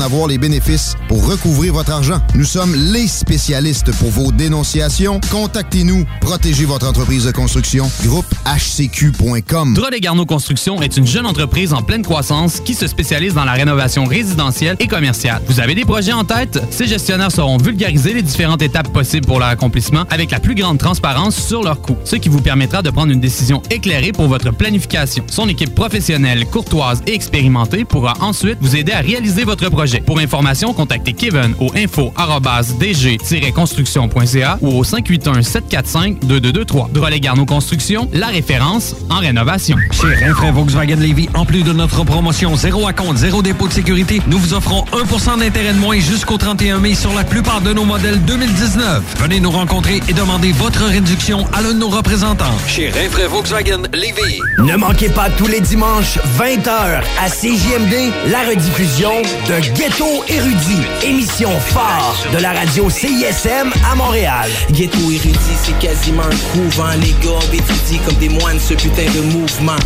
[0.00, 2.20] avoir les bénéfices pour recouvrir votre argent.
[2.34, 5.20] Nous sommes les spécialistes pour vos dénonciations.
[5.30, 6.04] Contactez-nous.
[6.20, 7.90] Protégez votre entreprise de construction.
[8.04, 9.74] Groupe HCQ.com.
[9.74, 13.52] Drolet Garneau Construction est une jeune entreprise en pleine croissance qui se spécialise dans la
[13.52, 15.42] rénovation résidentielle et commerciale.
[15.46, 16.62] Vous avez des projets en tête?
[16.70, 20.78] Ces gestionnaires sauront vulgariser les différentes étapes possibles pour leur accomplissement avec la plus grande
[20.78, 24.52] transparence sur leurs coûts, ce qui vous permettra de prendre une décision éclairée pour votre
[24.52, 25.24] planification.
[25.28, 29.89] Son équipe professionnelle, courtoise et expérimentée pourra ensuite vous aider à réaliser votre projet.
[30.06, 36.92] Pour information, contactez Kevin au info-dg-construction.ca ou au 581-745-2223.
[36.92, 39.76] Drolet Garneau Construction, la référence en rénovation.
[39.90, 43.72] Chez Rinfraie Volkswagen Levy, en plus de notre promotion 0 à compte, 0 dépôt de
[43.72, 47.72] sécurité, nous vous offrons 1% d'intérêt de moins jusqu'au 31 mai sur la plupart de
[47.72, 49.02] nos modèles 2019.
[49.18, 52.56] Venez nous rencontrer et demandez votre réduction à l'un de nos représentants.
[52.66, 54.40] Chez Rinfraie Volkswagen Levy.
[54.58, 59.10] Ne manquez pas tous les dimanches, 20h, à CJMD, la rediffusion
[59.48, 64.50] de Ghetto Érudit, émission phare de la radio CISM à Montréal.
[64.72, 66.92] Ghetto érudit, c'est quasiment un couvent.
[67.00, 69.78] Les gars étudient comme des moines ce putain de mouvement.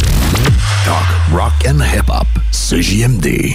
[0.84, 0.96] Talk,
[1.32, 2.26] rock and hip-hop.
[2.50, 3.54] CJMD.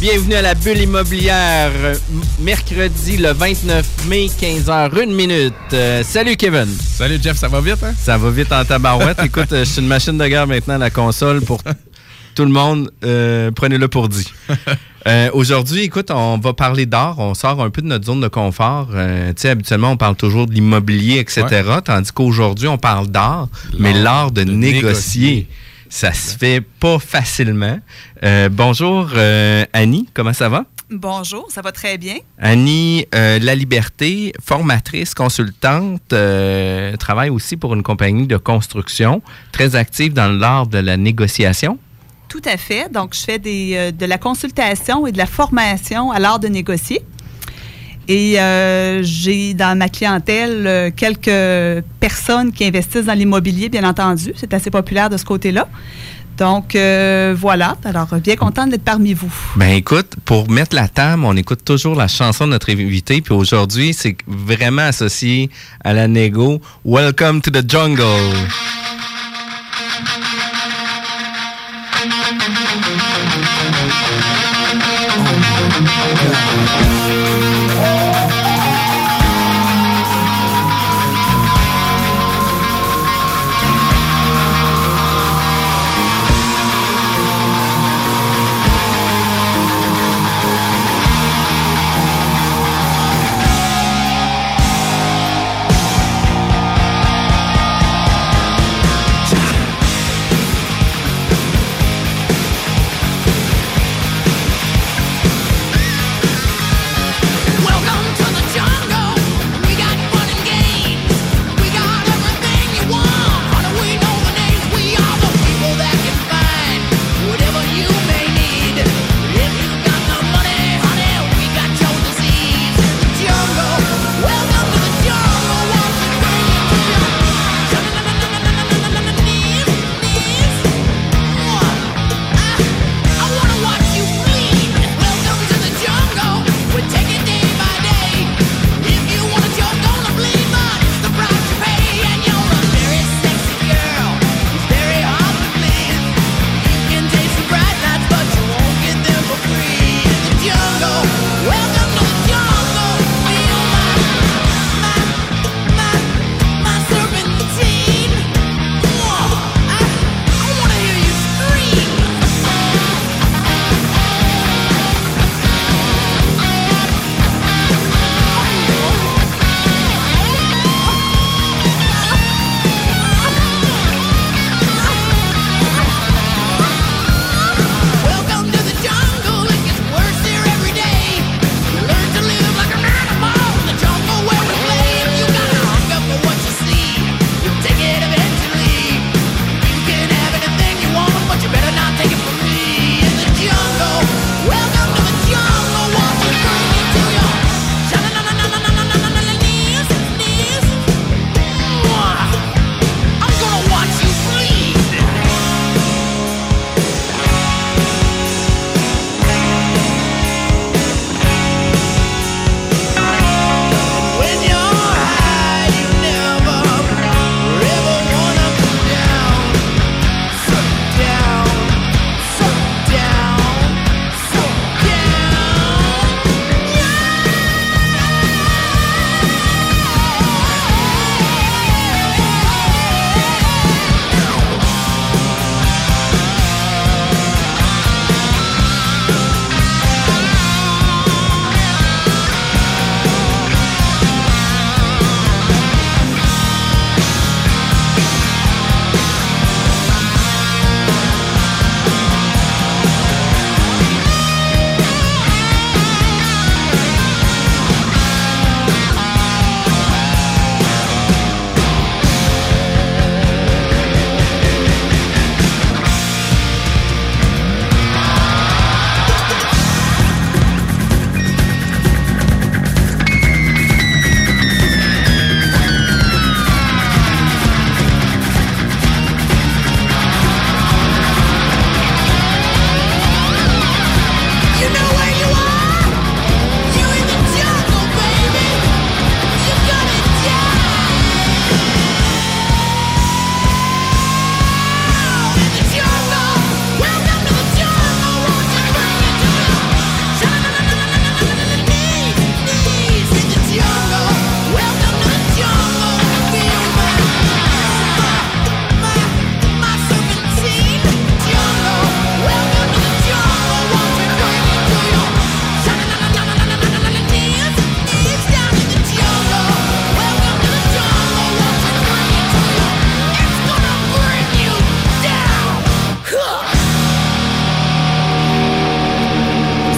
[0.00, 1.70] bienvenue à la bulle immobilière,
[2.40, 5.54] mercredi le 29 mai, 15h, 1 minute.
[5.72, 6.66] Euh, salut Kevin.
[6.66, 7.92] Salut Jeff, ça va vite, hein?
[7.96, 9.20] Ça va vite en tabarouette.
[9.24, 11.62] Écoute, euh, je suis une machine de guerre maintenant à la console pour
[12.34, 12.90] tout le monde.
[13.04, 14.26] euh, Prenez-le pour dit.
[15.08, 17.18] Euh, Aujourd'hui, écoute, on va parler d'art.
[17.20, 18.88] On sort un peu de notre zone de confort.
[18.92, 21.46] Euh, tu sais, habituellement, on parle toujours de l'immobilier, etc.
[21.82, 24.76] Tandis qu'aujourd'hui, on parle d'art, mais l'art de, de négocier.
[24.82, 25.46] négocier.
[25.92, 27.80] Ça se fait pas facilement.
[28.22, 30.08] Euh, bonjour, euh, Annie.
[30.14, 30.64] Comment ça va?
[30.88, 32.14] Bonjour, ça va très bien.
[32.38, 36.14] Annie euh, La Liberté, formatrice, consultante,
[36.98, 39.20] travaille aussi pour une compagnie de construction,
[39.50, 41.76] très active dans l'art de la négociation.
[42.28, 42.90] Tout à fait.
[42.92, 47.02] Donc, je fais des, de la consultation et de la formation à l'art de négocier.
[48.10, 54.32] Et euh, j'ai dans ma clientèle euh, quelques personnes qui investissent dans l'immobilier, bien entendu.
[54.34, 55.68] C'est assez populaire de ce côté-là.
[56.36, 57.76] Donc, euh, voilà.
[57.84, 59.32] Alors, bien contente d'être parmi vous.
[59.54, 63.20] Ben écoute, pour mettre la table, on écoute toujours la chanson de notre invité.
[63.20, 65.48] Puis aujourd'hui, c'est vraiment associé
[65.84, 66.60] à la négo.
[66.84, 68.02] Welcome to the jungle.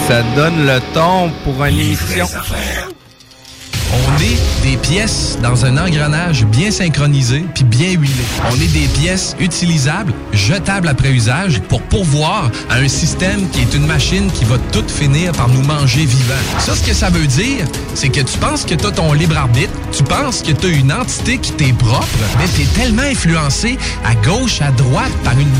[0.08, 2.26] Ça donne le ton pour une émission.
[3.94, 8.24] On est des pièces dans un engrenage bien synchronisé puis bien huilé.
[8.50, 13.74] On est des pièces utilisables, jetables après usage pour pourvoir à un système qui est
[13.74, 16.34] une machine qui va tout finir par nous manger vivants.
[16.58, 17.64] Ça, ce que ça veut dire,
[17.94, 20.70] c'est que tu penses que tu as ton libre arbitre, tu penses que tu as
[20.70, 22.06] une entité qui t'est propre,
[22.38, 25.52] mais tu es tellement influencé à gauche, à droite par une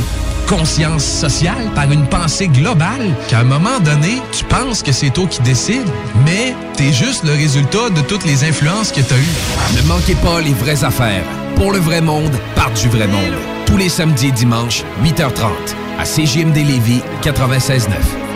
[0.46, 5.26] conscience sociale, par une pensée globale, qu'à un moment donné, tu penses que c'est toi
[5.26, 5.88] qui décides,
[6.24, 9.76] mais t'es juste le résultat de toutes les influences que t'as eues.
[9.76, 11.24] Ne manquez pas les vraies affaires.
[11.56, 13.34] Pour le vrai monde, par du vrai monde.
[13.66, 15.50] Tous les samedis et dimanches, 8h30,
[15.98, 18.31] à CJMD Lévis 96.9.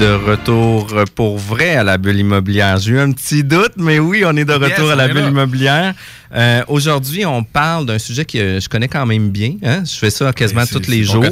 [0.00, 2.78] de retour pour vrai à la bulle immobilière.
[2.78, 5.18] J'ai eu un petit doute, mais oui, on est de Yes, retour à la bulle
[5.24, 5.28] là.
[5.28, 5.94] immobilière.
[6.34, 9.54] Euh, Aujourd'hui, on parle d'un sujet que je connais quand même bien.
[9.62, 9.82] hein.
[9.84, 11.24] Je fais ça quasiment tous les jours.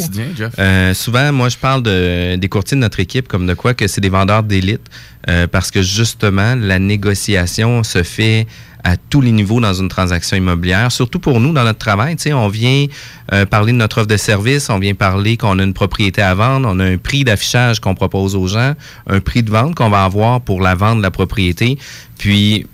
[0.59, 3.87] Euh, souvent, moi, je parle de, des courtiers de notre équipe comme de quoi que
[3.87, 4.83] c'est des vendeurs d'élite
[5.31, 8.47] euh, parce que justement, la négociation se fait
[8.85, 12.17] à tous les niveaux dans une transaction immobilière, surtout pour nous dans notre travail.
[12.33, 12.87] On vient
[13.33, 16.35] euh, parler de notre offre de service, on vient parler qu'on a une propriété à
[16.35, 18.75] vendre, on a un prix d'affichage qu'on propose aux gens,
[19.07, 21.79] un prix de vente qu'on va avoir pour la vente de la propriété.
[22.19, 22.67] Puis,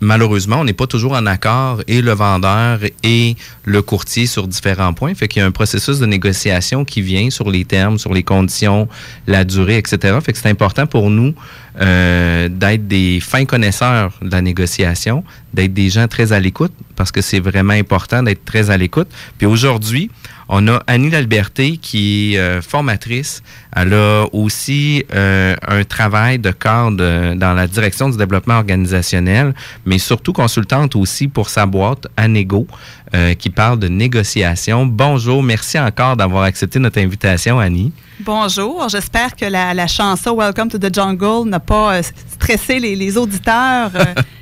[0.00, 4.92] malheureusement, on n'est pas toujours en accord et le vendeur et le courtier sur différents
[4.92, 5.14] points.
[5.14, 8.22] Fait qu'il y a un processus de négociation qui vient sur les termes, sur les
[8.22, 8.88] conditions,
[9.26, 10.18] la durée, etc.
[10.22, 11.34] Fait que c'est important pour nous
[11.80, 15.24] euh, d'être des fins connaisseurs de la négociation,
[15.54, 19.08] d'être des gens très à l'écoute, parce que c'est vraiment important d'être très à l'écoute.
[19.38, 20.10] Puis aujourd'hui,
[20.48, 23.42] on a Annie Lalberté qui est euh, formatrice.
[23.76, 29.54] Elle a aussi euh, un travail de cadre euh, dans la direction du développement organisationnel,
[29.84, 32.66] mais surtout consultante aussi pour sa boîte Anego,
[33.14, 34.86] euh, qui parle de négociation.
[34.86, 37.92] Bonjour, merci encore d'avoir accepté notre invitation, Annie.
[38.20, 43.16] Bonjour, j'espère que la, la chanson Welcome to the Jungle n'a pas stressé les, les
[43.18, 43.90] auditeurs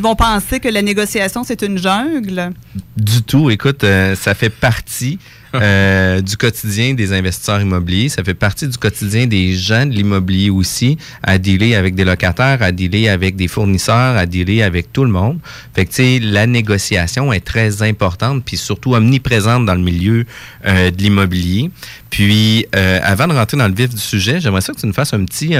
[0.00, 2.52] qui vont penser que la négociation, c'est une jungle?
[2.96, 3.50] Du tout.
[3.50, 5.18] Écoute, euh, ça fait partie
[5.54, 8.08] euh, du quotidien des investisseurs immobiliers.
[8.08, 12.62] Ça fait partie du quotidien des gens de l'immobilier aussi, à dealer avec des locataires,
[12.62, 15.38] à dealer avec des fournisseurs, à dealer avec tout le monde.
[15.74, 20.24] Fait que, tu sais, la négociation est très importante, puis surtout omniprésente dans le milieu
[20.64, 21.70] euh, de l'immobilier.
[22.08, 25.12] Puis, avant de rentrer dans le vif du sujet, j'aimerais ça que tu nous fasses
[25.12, 25.56] un petit...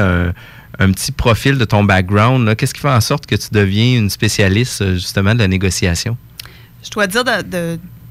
[0.78, 2.54] un petit profil de ton background.
[2.56, 6.16] Qu'est-ce qui fait en sorte que tu deviens une spécialiste euh, justement de la négociation?
[6.82, 7.24] Je dois dire,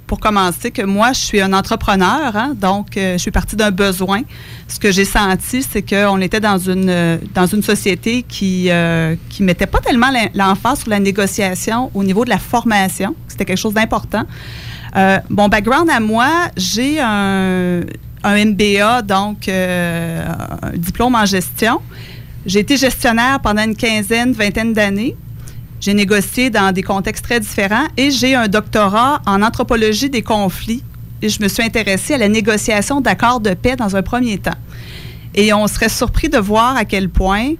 [0.05, 3.71] pour commencer, que moi, je suis un entrepreneur, hein, donc euh, je suis partie d'un
[3.71, 4.21] besoin.
[4.67, 9.17] Ce que j'ai senti, c'est qu'on était dans une, euh, dans une société qui ne
[9.39, 13.15] mettait pas tellement l'emphase sur la négociation au niveau de la formation.
[13.27, 14.25] C'était quelque chose d'important.
[15.29, 17.81] Mon background à moi, j'ai un,
[18.23, 21.79] un MBA, donc un diplôme en gestion.
[22.45, 25.15] J'ai été gestionnaire pendant une quinzaine, vingtaine d'années.
[25.81, 30.83] J'ai négocié dans des contextes très différents et j'ai un doctorat en anthropologie des conflits.
[31.21, 34.57] Et je me suis intéressée à la négociation d'accords de paix dans un premier temps.
[35.35, 37.53] Et on serait surpris de voir à quel point,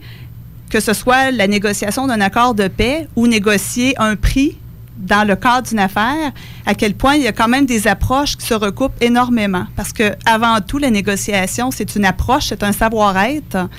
[0.69, 4.57] que ce soit la négociation d'un accord de paix ou négocier un prix
[4.98, 6.31] dans le cadre d'une affaire,
[6.65, 9.65] à quel point il y a quand même des approches qui se recoupent énormément.
[9.75, 13.69] Parce que avant tout, la négociation, c'est une approche, c'est un savoir-être.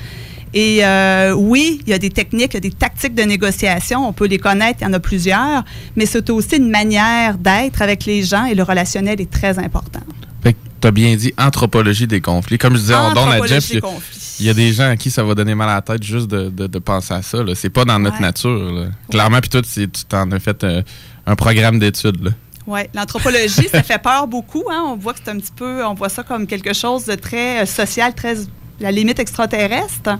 [0.52, 4.06] Et euh, oui, il y a des techniques, il y a des tactiques de négociation,
[4.08, 5.64] on peut les connaître, il y en a plusieurs,
[5.96, 10.00] mais c'est aussi une manière d'être avec les gens et le relationnel est très important.
[10.42, 12.58] Fait que t'as bien dit anthropologie des conflits.
[12.58, 14.18] Comme je disais, on donne à Jeff, il y a- des conflits.
[14.40, 16.26] il y, a des gens à qui ça va donner mal à la tête juste
[16.28, 17.38] de, de- de penser à ça.
[17.54, 18.22] C'est pas dans notre Ouais.
[18.22, 18.72] nature.
[18.72, 18.86] là.
[19.10, 20.82] Clairement, puis toi, tu tu t'en as fait euh,
[21.26, 22.34] un programme d'études.
[22.66, 24.64] Oui, l'anthropologie, ça fait peur beaucoup.
[24.70, 24.82] Hein?
[24.86, 27.62] On voit que c'est un petit peu, on voit ça comme quelque chose de très
[27.62, 28.36] euh, social, très,
[28.80, 30.18] la limite extraterrestre.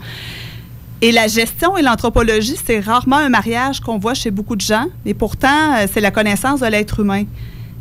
[1.03, 4.87] Et la gestion et l'anthropologie, c'est rarement un mariage qu'on voit chez beaucoup de gens,
[5.07, 7.25] mais pourtant, euh, c'est la connaissance de l'être humain.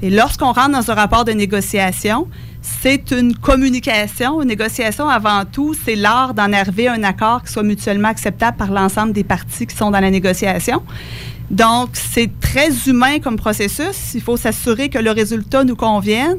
[0.02, 2.28] Et lorsqu'on rentre dans un rapport de négociation,
[2.62, 4.42] c'est une communication.
[4.42, 8.56] Une négociation, avant tout, c'est l'art d'en arriver à un accord qui soit mutuellement acceptable
[8.56, 10.82] par l'ensemble des parties qui sont dans la négociation.
[11.52, 14.14] Donc, c'est très humain comme processus.
[14.14, 16.38] Il faut s'assurer que le résultat nous convienne,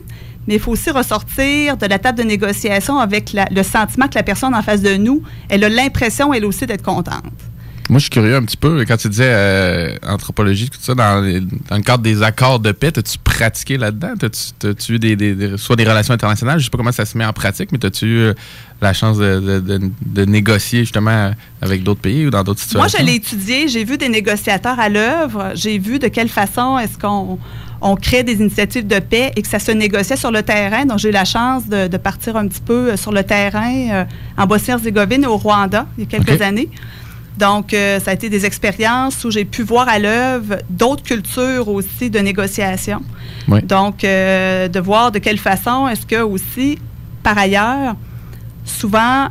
[0.51, 4.17] mais il faut aussi ressortir de la table de négociation avec la- le sentiment que
[4.17, 7.23] la personne en face de nous, elle a l'impression, elle aussi, d'être contente.
[7.89, 8.85] Moi, je suis curieux un petit peu.
[8.87, 12.73] Quand tu disais euh, anthropologie, tout ça, dans, les- dans le cadre des accords de
[12.73, 14.15] paix, as-tu pratiqué là-dedans?
[14.19, 16.59] T'as-tu eu des, des- des- soit des relations internationales?
[16.59, 18.35] Je sais pas comment ça se met en pratique, mais as-tu eu euh,
[18.81, 22.97] la chance de, de- de- de négocier justement avec d'autres pays ou dans d'autres situations?
[22.99, 26.79] Moi, je l'ai étudié, j'ai vu des négociateurs à l'œuvre, j'ai vu de quelle façon
[26.79, 27.39] est-ce qu'on
[27.81, 30.85] on crée des initiatives de paix et que ça se négociait sur le terrain.
[30.85, 33.75] Donc, j'ai eu la chance de, de partir un petit peu euh, sur le terrain
[33.91, 34.05] euh,
[34.37, 36.69] en Bosnie-Herzégovine et au Rwanda il y a quelques années.
[37.39, 41.69] Donc, euh, ça a été des expériences où j'ai pu voir à l'œuvre d'autres cultures
[41.69, 43.01] aussi de négociation.
[43.49, 43.63] Oui.
[43.63, 46.79] Donc, euh, de voir de quelle façon est-ce que aussi,
[47.23, 47.95] par ailleurs,
[48.65, 49.29] souvent,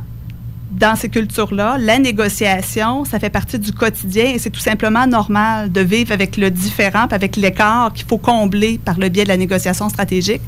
[0.71, 5.71] dans ces cultures-là, la négociation, ça fait partie du quotidien et c'est tout simplement normal
[5.71, 9.37] de vivre avec le différent, avec l'écart qu'il faut combler par le biais de la
[9.37, 10.41] négociation stratégique.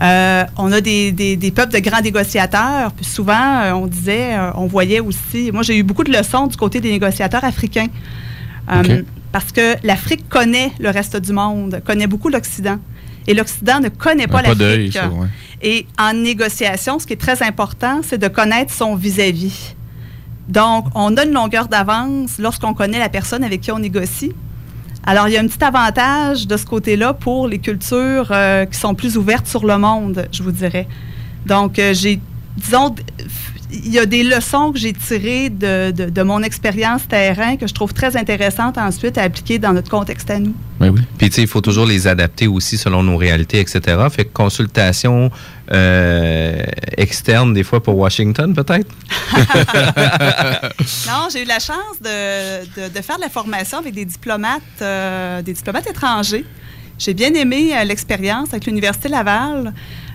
[0.00, 4.34] Euh, on a des, des- des peuples de grands négociateurs, puis souvent, euh, on disait,
[4.36, 7.88] euh, on voyait aussi, moi j'ai eu beaucoup de leçons du côté des négociateurs africains.
[9.32, 12.78] Parce que l'Afrique connaît le reste du monde, connaît beaucoup l'Occident.
[13.28, 14.94] Et l'Occident ne connaît pas l'Afrique.
[14.94, 15.28] ouais.
[15.62, 19.76] Et en négociation, ce qui est très important, c'est de connaître son vis-à-vis.
[20.48, 24.32] Donc, on a une longueur d'avance lorsqu'on connaît la personne avec qui on négocie.
[25.04, 28.78] Alors, il y a un petit avantage de ce côté-là pour les cultures euh, qui
[28.78, 30.88] sont plus ouvertes sur le monde, je vous dirais.
[31.44, 32.20] Donc, euh, j'ai,
[32.56, 32.94] disons,
[33.70, 37.66] il y a des leçons que j'ai tirées de, de- de mon expérience terrain que
[37.66, 40.54] je trouve très intéressantes ensuite à appliquer dans notre contexte à nous.
[41.18, 43.80] Puis, tu sais, il faut toujours les adapter aussi selon nos réalités, etc.
[44.10, 45.30] Fait que consultation
[45.72, 46.62] euh,
[46.96, 48.88] externe, des fois, pour Washington, peut-être?
[51.06, 54.62] Non, j'ai eu la chance de, de- de faire de la formation avec des diplomates,
[54.82, 56.44] euh, des diplomates étrangers.
[56.98, 59.72] J'ai bien aimé euh, l'expérience avec l'Université Laval.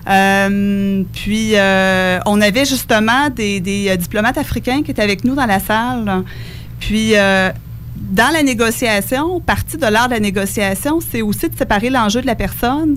[0.07, 5.45] Euh, puis, euh, on avait justement des, euh, diplomates africains qui étaient avec nous dans
[5.45, 6.23] la salle.
[6.79, 12.21] Puis, dans la négociation, partie de l'art de la négociation, c'est aussi de séparer l'enjeu
[12.21, 12.95] de la personne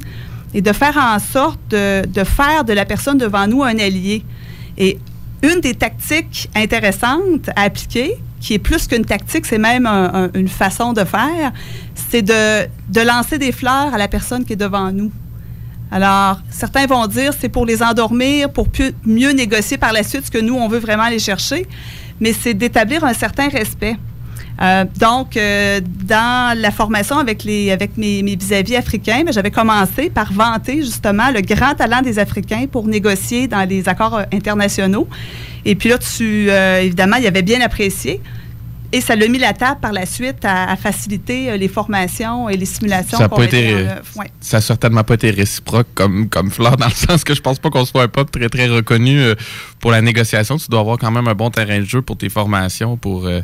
[0.52, 4.25] et de faire en sorte de, faire de la personne devant nous un allié.
[4.76, 4.98] Et
[5.42, 10.30] une des tactiques intéressantes à appliquer, qui est plus qu'une tactique, c'est même un- un-
[10.34, 11.52] une façon de faire,
[11.94, 15.12] c'est de lancer des fleurs à la personne qui est devant nous.
[15.90, 18.68] Alors, certains vont dire c'est pour les endormir, pour
[19.04, 21.66] mieux négocier par la suite ce que nous, on veut vraiment aller chercher,
[22.20, 23.96] mais c'est d'établir un certain respect.
[24.60, 29.50] Euh, donc, euh, dans la formation avec, les, avec mes, mes vis-à-vis africains, ben, j'avais
[29.50, 34.24] commencé par vanter justement le grand talent des Africains pour négocier dans les accords euh,
[34.32, 35.08] internationaux.
[35.64, 38.20] Et puis là, tu, évidemment, il avait bien apprécié.
[38.96, 42.48] Et ça l'a mis la table par la suite à, à faciliter euh, les formations
[42.48, 43.36] et les simulations Ça n'a.
[43.36, 44.30] Ouais.
[44.40, 47.58] ça a certainement pas été réciproque comme, comme fleur, dans le sens que je pense
[47.58, 49.34] pas qu'on soit un peuple très, très reconnu euh,
[49.80, 50.56] pour la négociation.
[50.56, 53.42] Tu dois avoir quand même un bon terrain de jeu pour tes formations, pour, euh,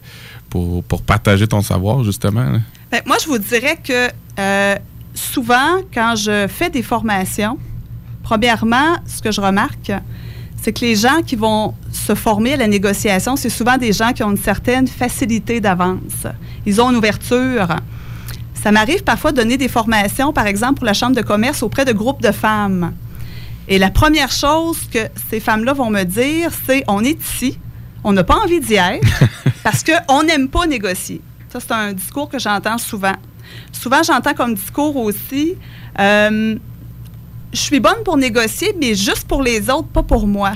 [0.48, 2.46] pour, pour partager ton savoir, justement.
[2.90, 4.08] Ben, moi, je vous dirais que
[5.12, 7.58] souvent, quand je fais des formations,
[8.22, 9.92] premièrement, ce que je remarque,
[10.62, 14.12] c'est que les gens qui vont se former à la négociation, c'est souvent des gens
[14.12, 16.26] qui ont une certaine facilité d'avance.
[16.64, 17.66] Ils ont une ouverture.
[18.54, 21.84] Ça m'arrive parfois de donner des formations, par exemple, pour la Chambre de commerce auprès
[21.84, 22.92] de groupes de femmes.
[23.66, 25.00] Et la première chose que
[25.30, 27.58] ces femmes-là vont me dire, c'est on est ici,
[28.04, 29.04] on n'a pas envie d'y être
[29.64, 31.20] parce qu'on n'aime pas négocier.
[31.52, 33.16] Ça, c'est un discours que j'entends souvent.
[33.72, 35.56] Souvent, j'entends comme discours aussi,
[35.98, 36.56] euh,
[37.52, 40.52] je suis bonne pour négocier, mais juste pour les autres, pas pour moi.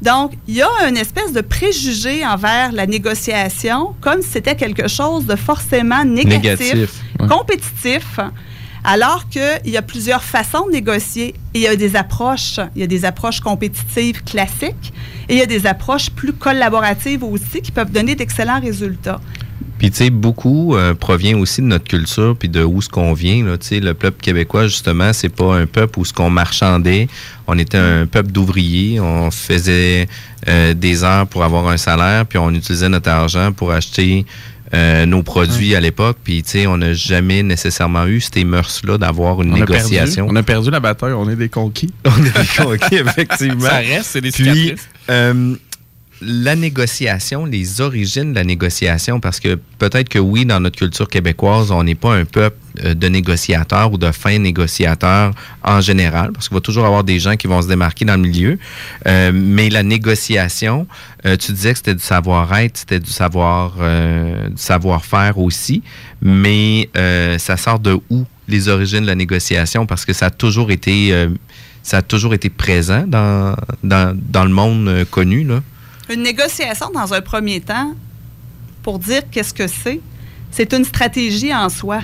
[0.00, 4.88] Donc, il y a une espèce de préjugé envers la négociation, comme si c'était quelque
[4.88, 7.28] chose de forcément négatif, Négatif, ouais.
[7.28, 8.18] compétitif,
[8.82, 11.34] alors qu'il y a plusieurs façons de négocier.
[11.54, 12.58] Et il y a des approches.
[12.74, 14.92] Il y a des approches compétitives classiques
[15.28, 19.20] et il y a des approches plus collaboratives aussi qui peuvent donner d'excellents résultats.
[19.78, 23.14] Puis, tu sais, beaucoup euh, provient aussi de notre culture, puis de où ce qu'on
[23.14, 23.44] vient.
[23.44, 27.08] Là, Tu sais, le peuple québécois, justement, c'est pas un peuple où ce qu'on marchandait.
[27.48, 29.00] On était un peuple d'ouvriers.
[29.00, 30.06] On faisait
[30.48, 34.24] euh, des heures pour avoir un salaire, puis on utilisait notre argent pour acheter
[34.72, 36.18] euh, nos produits à l'époque.
[36.22, 40.26] Puis, tu sais, on n'a jamais nécessairement eu ces mœurs-là d'avoir une On a négociation.
[40.26, 41.92] perdu, on a perdu la bataille, on est des conquis.
[42.04, 43.60] On est des conquis, effectivement.
[43.68, 44.88] Ça reste, c'est des cicatrices.
[45.10, 45.56] euh,
[46.24, 51.08] la négociation, les origines de la négociation, parce que peut-être que oui, dans notre culture
[51.08, 56.32] québécoise, on n'est pas un peuple euh, de négociateurs ou de fins négociateurs en général,
[56.32, 58.58] parce qu'il va toujours avoir des gens qui vont se démarquer dans le milieu.
[59.06, 60.86] Euh, mais la négociation,
[61.26, 65.82] euh, tu disais que c'était du savoir-être, c'était du savoir, euh, du savoir-faire aussi,
[66.20, 70.30] mais euh, ça sort de où les origines de la négociation, parce que ça a
[70.30, 71.28] toujours été, euh,
[71.82, 75.60] ça a toujours été présent dans, dans, dans le monde connu là.
[76.12, 77.94] Une négociation, dans un premier temps,
[78.82, 80.00] pour dire qu'est-ce que c'est,
[80.50, 82.00] c'est une stratégie en soi.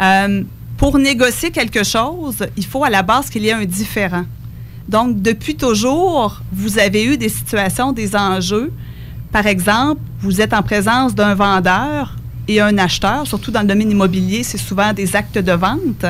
[0.00, 0.42] Euh,
[0.76, 4.24] pour négocier quelque chose, il faut à la base qu'il y ait un différent.
[4.88, 8.72] Donc, depuis toujours, vous avez eu des situations, des enjeux.
[9.30, 12.16] Par exemple, vous êtes en présence d'un vendeur
[12.48, 16.04] et un acheteur, surtout dans le domaine immobilier, c'est souvent des actes de vente,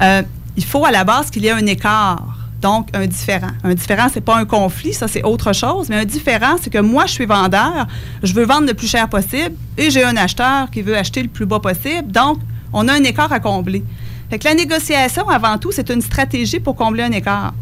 [0.00, 0.22] euh,
[0.56, 2.37] il faut à la base qu'il y ait un écart.
[2.60, 3.52] Donc, un différent.
[3.62, 5.88] Un différent, c'est pas un conflit, ça, c'est autre chose.
[5.88, 7.86] Mais un différent, c'est que moi, je suis vendeur,
[8.22, 11.28] je veux vendre le plus cher possible et j'ai un acheteur qui veut acheter le
[11.28, 12.10] plus bas possible.
[12.10, 12.38] Donc,
[12.72, 13.84] on a un écart à combler.
[14.28, 17.54] Fait que la négociation, avant tout, c'est une stratégie pour combler un écart.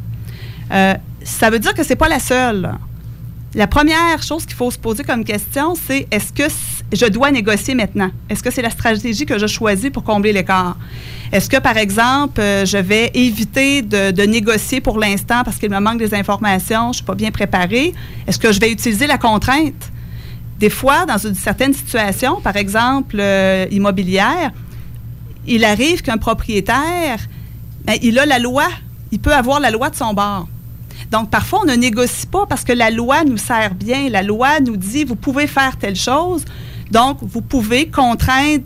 [0.72, 2.72] Euh, ça veut dire que c'est pas la seule.
[3.54, 6.48] La première chose qu'il faut se poser comme question, c'est est-ce que
[6.92, 8.10] je dois négocier maintenant?
[8.28, 10.76] Est-ce que c'est la stratégie que je choisis pour combler l'écart?
[11.32, 15.80] Est-ce que, par exemple, euh, je vais éviter de, négocier pour l'instant parce qu'il me
[15.80, 17.92] manque des informations, je ne suis pas bien préparée?
[18.26, 19.90] Est-ce que je vais utiliser la contrainte?
[20.58, 24.52] Des fois, dans une certaine situation, par exemple euh, immobilière,
[25.46, 27.18] il arrive qu'un propriétaire,
[27.84, 28.66] ben, il a la loi,
[29.10, 30.48] il peut avoir la loi de son bord.
[31.10, 34.08] Donc, parfois, on ne négocie pas parce que la loi nous sert bien.
[34.08, 36.44] La loi nous dit, vous pouvez faire telle chose.
[36.90, 38.64] Donc, vous pouvez contraindre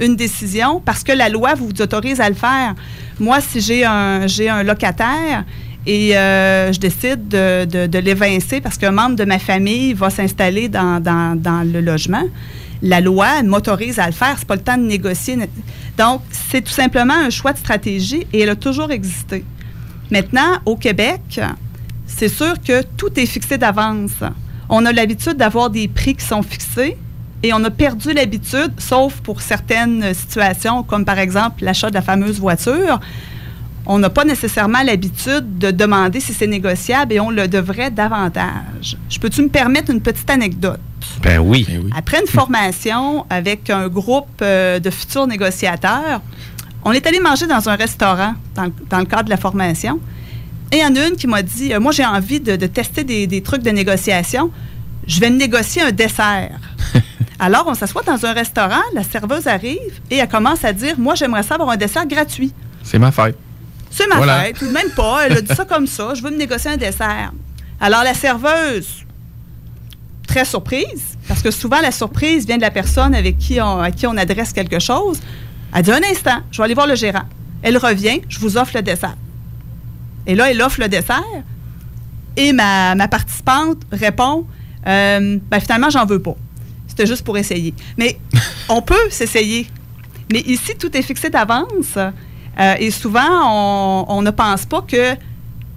[0.00, 2.74] une décision parce que la loi vous autorise à le faire.
[3.20, 5.44] Moi, si j'ai un, un locataire
[5.86, 11.02] et euh, je décide de, l'évincer parce qu'un membre de ma famille va s'installer dans,
[11.02, 12.24] dans, le logement,
[12.82, 14.36] la loi m'autorise à le faire.
[14.38, 15.38] C'est pas le temps de négocier.
[15.98, 19.44] Donc, c'est tout simplement un choix de stratégie et elle a toujours existé.
[20.10, 21.40] Maintenant, au Québec,
[22.06, 24.12] c'est sûr que tout est fixé d'avance.
[24.68, 26.96] On a l'habitude d'avoir des prix qui sont fixés
[27.42, 32.02] et on a perdu l'habitude, sauf pour certaines situations, comme par exemple l'achat de la
[32.02, 33.00] fameuse voiture.
[33.86, 38.96] On n'a pas nécessairement l'habitude de demander si c'est négociable et on le devrait davantage.
[39.10, 40.80] Je peux-tu me permettre une petite anecdote?
[41.22, 41.66] Ben oui.
[41.94, 46.22] Après une formation avec un groupe euh, de futurs négociateurs,
[46.82, 50.00] on est allé manger dans un restaurant dans, le cadre de la formation.
[50.72, 53.04] Et il y en a une qui m'a dit euh, Moi, j'ai envie de, tester
[53.04, 54.50] des, trucs de négociation.
[55.06, 56.58] Je vais négocier un dessert.
[57.38, 61.14] Alors, on s'assoit dans un restaurant, la serveuse arrive et elle commence à dire Moi,
[61.14, 62.52] j'aimerais ça avoir un dessert gratuit.
[62.82, 63.36] C'est ma fête.
[63.90, 65.26] C'est ma fête, ou même pas.
[65.26, 67.32] Elle a dit ça comme ça Je veux me négocier un dessert.
[67.80, 69.04] Alors, la serveuse,
[70.26, 73.90] très surprise, parce que souvent, la surprise vient de la personne avec qui on, à
[73.90, 75.20] qui on adresse quelque chose.
[75.74, 77.24] Elle dit un instant, je vais aller voir le gérant.
[77.62, 79.16] Elle revient, je vous offre le dessert.
[80.26, 81.22] Et là, elle offre le dessert.
[82.36, 84.46] Et ma, participante répond
[84.86, 86.36] euh, ben, finalement, j'en veux pas.
[86.86, 87.72] C'était juste pour essayer.
[87.96, 88.18] Mais
[88.68, 89.66] on peut s'essayer.
[90.32, 91.96] Mais ici, tout est fixé d'avance.
[91.96, 95.14] Euh, et souvent, on, ne pense pas que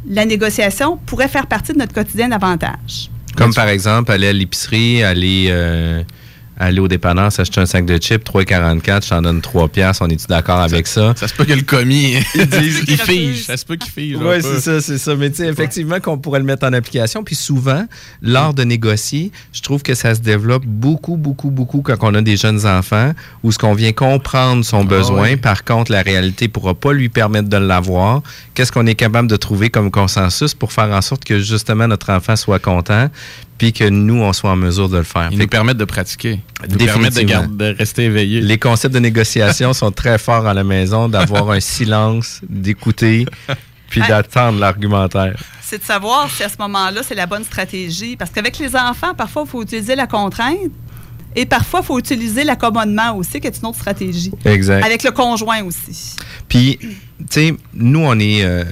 [0.08, 3.10] la négociation pourrait faire partie de notre quotidien davantage.
[3.36, 6.04] Comme par exemple, aller à l'épicerie, aller euh,
[6.58, 10.10] aller au dépanneur, s'acheter un sac de chips, 3,44, je t'en donne 3 piastres, on
[10.10, 11.14] est-tu d'accord avec ça?
[11.16, 14.18] Ça se peut que le commis, il fige, ça se peut qu'il fige.
[14.20, 15.16] Oui, c'est ça, c'est ça.
[15.16, 17.24] Mais tu sais, effectivement, qu'on pourrait le mettre en application.
[17.24, 17.86] Puis souvent,
[18.22, 22.22] lors de négocier, je trouve que ça se développe beaucoup, beaucoup, beaucoup quand on a
[22.22, 25.38] des jeunes enfants, où ce qu'on vient comprendre son ah besoin.
[25.38, 28.22] Par contre, la réalité ne pourra pas lui permettre de l'avoir.
[28.54, 32.12] Qu'est-ce qu'on est capable de trouver comme consensus pour faire en sorte que justement notre
[32.12, 33.10] enfant soit content?
[33.58, 35.30] Puis que nous, on soit en mesure de le faire.
[35.32, 36.40] Ils nous permettent de pratiquer.
[36.68, 38.42] Ils nous permettent de, de, rester éveillés.
[38.42, 43.26] Les concepts de négociation sont très forts à la maison, d'avoir un silence, d'écouter,
[43.90, 45.36] puis d'attendre l'argumentaire.
[45.62, 48.16] C'est de savoir si à ce moment-là, c'est la bonne stratégie.
[48.16, 50.72] Parce qu'avec les enfants, parfois, il faut utiliser la contrainte.
[51.40, 54.32] Et parfois, il faut utiliser l'accommodement aussi, qui est une autre stratégie.
[54.44, 54.84] Exact.
[54.84, 56.16] Avec le conjoint aussi.
[56.50, 56.96] Puis, tu
[57.30, 58.64] sais, nous, on est euh,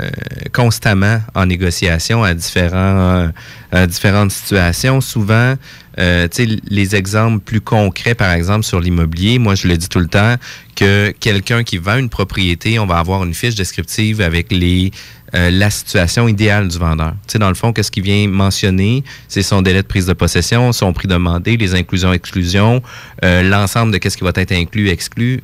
[0.51, 3.29] constamment en négociation à, différents,
[3.71, 4.99] euh, différentes situations.
[4.99, 5.53] Souvent,
[5.99, 9.87] euh, tu sais, les exemples plus concrets, par exemple, sur l'immobilier, moi, je le dis
[9.87, 10.33] tout le temps,
[10.75, 14.89] que quelqu'un qui vend une propriété, on va avoir une fiche descriptive avec les
[15.33, 17.11] la situation idéale du vendeur.
[17.27, 20.13] Tu sais, dans le fond, qu'est-ce qu'il vient mentionner, c'est son délai de prise de
[20.13, 22.81] possession, son prix demandé, les inclusions-exclusions,
[23.21, 25.41] l'ensemble de qu'est-ce qui va être inclus, exclu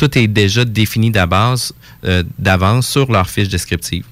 [0.00, 4.04] tout est déjà défini euh, d'avance sur leur fiche descriptive.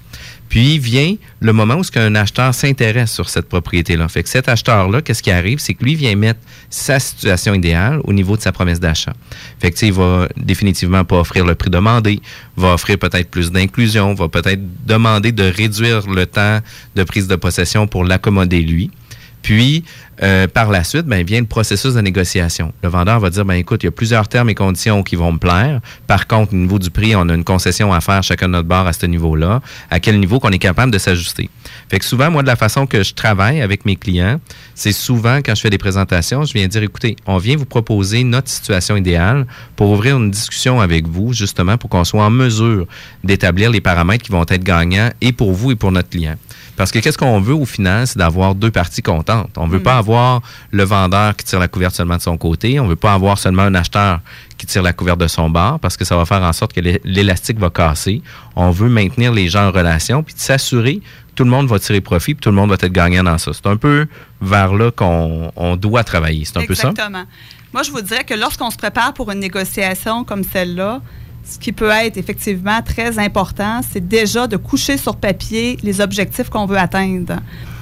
[0.49, 4.07] Puis vient le moment où un acheteur s'intéresse sur cette propriété-là.
[4.07, 5.59] Fait que cet acheteur-là, qu'est-ce qui arrive?
[5.59, 9.13] C'est que lui vient mettre sa situation idéale au niveau de sa promesse d'achat.
[9.59, 12.19] Fait que, il va définitivement pas offrir le prix demandé,
[12.57, 16.59] va offrir peut-être plus d'inclusion, va peut-être demander de réduire le temps
[16.95, 18.91] de prise de possession pour l'accommoder lui.
[19.41, 19.83] Puis,
[20.21, 22.73] euh, par la suite, ben, vient le processus de négociation.
[22.83, 25.31] Le vendeur va dire, ben, écoute, il y a plusieurs termes et conditions qui vont
[25.31, 25.79] me plaire.
[26.07, 28.67] Par contre, au niveau du prix, on a une concession à faire chacun de notre
[28.67, 29.61] bar à ce niveau-là.
[29.89, 31.49] À quel niveau qu'on est capable de s'ajuster?
[31.89, 34.39] Fait que souvent, moi, de la façon que je travaille avec mes clients,
[34.75, 38.23] c'est souvent quand je fais des présentations, je viens dire, écoutez, on vient vous proposer
[38.23, 42.87] notre situation idéale pour ouvrir une discussion avec vous, justement, pour qu'on soit en mesure
[43.23, 46.35] d'établir les paramètres qui vont être gagnants et pour vous et pour notre client.
[46.79, 49.51] Parce que qu'est-ce qu'on veut au final, c'est d'avoir deux parties contentes.
[49.57, 49.83] On veut Mm.
[49.83, 52.79] pas avoir le vendeur qui tire la couverte seulement de son côté.
[52.79, 54.21] On veut pas avoir seulement un acheteur
[54.57, 56.79] qui tire la couverte de son bar parce que ça va faire en sorte que
[56.79, 58.21] l'é- l'élastique va casser.
[58.55, 61.79] On veut maintenir les gens en relation puis de s'assurer que tout le monde va
[61.79, 63.51] tirer profit puis tout le monde va être gagnant dans ça.
[63.53, 64.07] C'est un peu
[64.41, 66.45] vers là qu'on on doit travailler.
[66.45, 66.89] C'est un peu ça?
[66.91, 67.25] Exactement.
[67.73, 71.01] Moi, je vous dirais que lorsqu'on se prépare pour une négociation comme celle-là,
[71.49, 76.49] ce qui peut être effectivement très important, c'est déjà de coucher sur papier les objectifs
[76.49, 77.37] qu'on veut atteindre.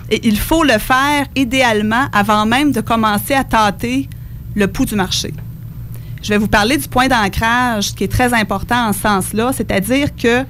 [0.09, 4.07] Et il faut le faire idéalement avant même de commencer à tâter
[4.55, 5.33] le pouls du marché.
[6.21, 10.15] Je vais vous parler du point d'ancrage qui est très important en ce sens-là, c'est-à-dire
[10.15, 10.45] que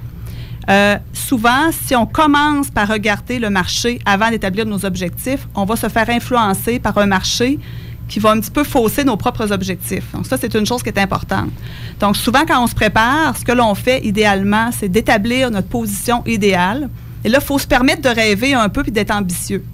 [0.70, 5.76] euh, souvent, si on commence par regarder le marché avant d'établir nos objectifs, on va
[5.76, 7.58] se faire influencer par un marché
[8.08, 10.10] qui va un petit peu fausser nos propres objectifs.
[10.12, 11.50] Donc ça, c'est une chose qui est importante.
[12.00, 16.22] Donc souvent, quand on se prépare, ce que l'on fait idéalement, c'est d'établir notre position
[16.26, 16.88] idéale.
[17.24, 19.64] Et là, il faut se permettre de rêver un peu puis d'être ambitieux.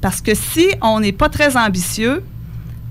[0.00, 2.24] Parce que si on n'est pas très ambitieux,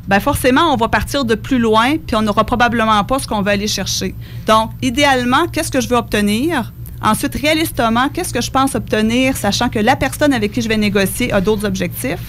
[0.08, 3.42] ben forcément, on va partir de plus loin, puis on n'aura probablement pas ce qu'on
[3.42, 4.16] veut aller chercher.
[4.46, 6.72] Donc, idéalement, qu'est-ce que je veux obtenir?
[7.02, 10.78] Ensuite, réalistement, qu'est-ce que je pense obtenir, sachant que la personne avec qui je vais
[10.78, 12.20] négocier a d'autres objectifs?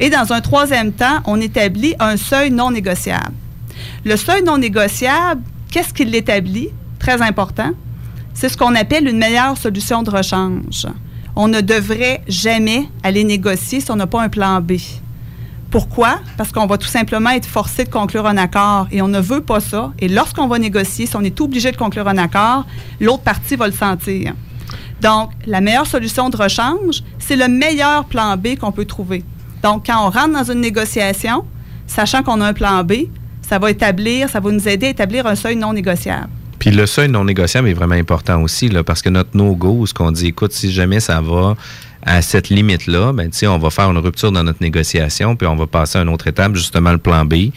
[0.00, 3.34] Et dans un troisième temps, on établit un seuil non négociable.
[4.04, 6.70] Le seuil non négociable, qu'est-ce qui l'établit?
[6.98, 7.72] Très important.
[8.32, 10.86] C'est ce qu'on appelle une meilleure solution de rechange.
[11.36, 14.72] On ne devrait jamais aller négocier si on n'a pas un plan B.
[15.70, 16.18] Pourquoi?
[16.38, 19.42] Parce qu'on va tout simplement être forcé de conclure un accord et on ne veut
[19.42, 19.92] pas ça.
[19.98, 22.64] Et lorsqu'on va négocier, si on est obligé de conclure un accord,
[23.00, 24.32] l'autre partie va le sentir.
[25.02, 29.22] Donc, la meilleure solution de rechange, c'est le meilleur plan B qu'on peut trouver.
[29.62, 31.44] Donc, quand on rentre dans une négociation,
[31.86, 32.92] sachant qu'on a un plan B,
[33.42, 36.28] ça va établir, ça va nous aider à établir un seuil non négociable.
[36.60, 40.12] Puis le seuil non négociable est vraiment important aussi, parce que notre no-go, ce qu'on
[40.12, 41.56] dit, écoute, si jamais ça va
[42.02, 45.66] à cette limite-là, ben, on va faire une rupture dans notre négociation, puis on va
[45.66, 47.50] passer à une autre étape, justement le plan B.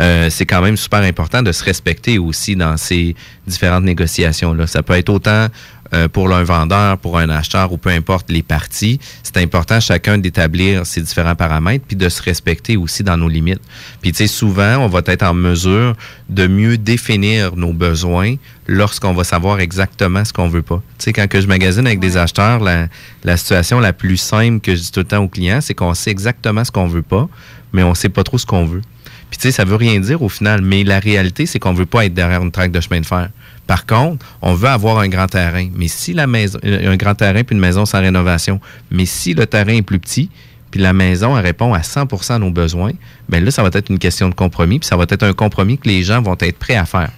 [0.00, 3.14] Euh, c'est quand même super important de se respecter aussi dans ces
[3.46, 4.66] différentes négociations-là.
[4.66, 5.46] Ça peut être autant
[5.94, 8.98] euh, pour un vendeur, pour un acheteur ou peu importe les parties.
[9.22, 13.60] C'est important chacun d'établir ses différents paramètres puis de se respecter aussi dans nos limites.
[14.00, 15.94] Puis tu sais, souvent, on va être en mesure
[16.28, 18.34] de mieux définir nos besoins
[18.66, 20.82] lorsqu'on va savoir exactement ce qu'on veut pas.
[20.98, 22.88] Tu sais, quand que je magasine avec des acheteurs, la,
[23.24, 25.94] la situation la plus simple que je dis tout le temps aux clients, c'est qu'on
[25.94, 27.28] sait exactement ce qu'on veut pas,
[27.72, 28.82] mais on sait pas trop ce qu'on veut.
[29.30, 31.86] Puis tu sais, ça veut rien dire au final, mais la réalité, c'est qu'on veut
[31.86, 33.28] pas être derrière une traque de chemin de fer.
[33.66, 35.68] Par contre, on veut avoir un grand terrain.
[35.74, 39.34] Mais si la maison, euh, un grand terrain puis une maison sans rénovation, mais si
[39.34, 40.30] le terrain est plus petit,
[40.70, 42.92] puis la maison elle répond à 100% à nos besoins,
[43.28, 45.78] ben là, ça va être une question de compromis, puis ça va être un compromis
[45.78, 47.10] que les gens vont être prêts à faire.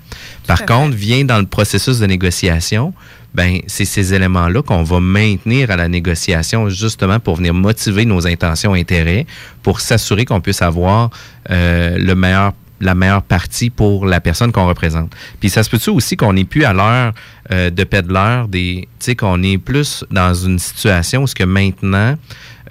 [0.47, 2.95] Par contre, vient dans le processus de négociation,
[3.35, 8.27] ben c'est ces éléments-là qu'on va maintenir à la négociation justement pour venir motiver nos
[8.27, 9.27] intentions et intérêts,
[9.63, 11.11] pour s'assurer qu'on puisse avoir
[11.51, 15.15] euh, le meilleur la meilleure partie pour la personne qu'on représente.
[15.41, 17.13] Puis ça se peut-tu aussi qu'on n'est plus à l'heure
[17.51, 21.45] euh, de pédaleur, des, tu sais, qu'on est plus dans une situation où ce que
[21.45, 22.15] maintenant,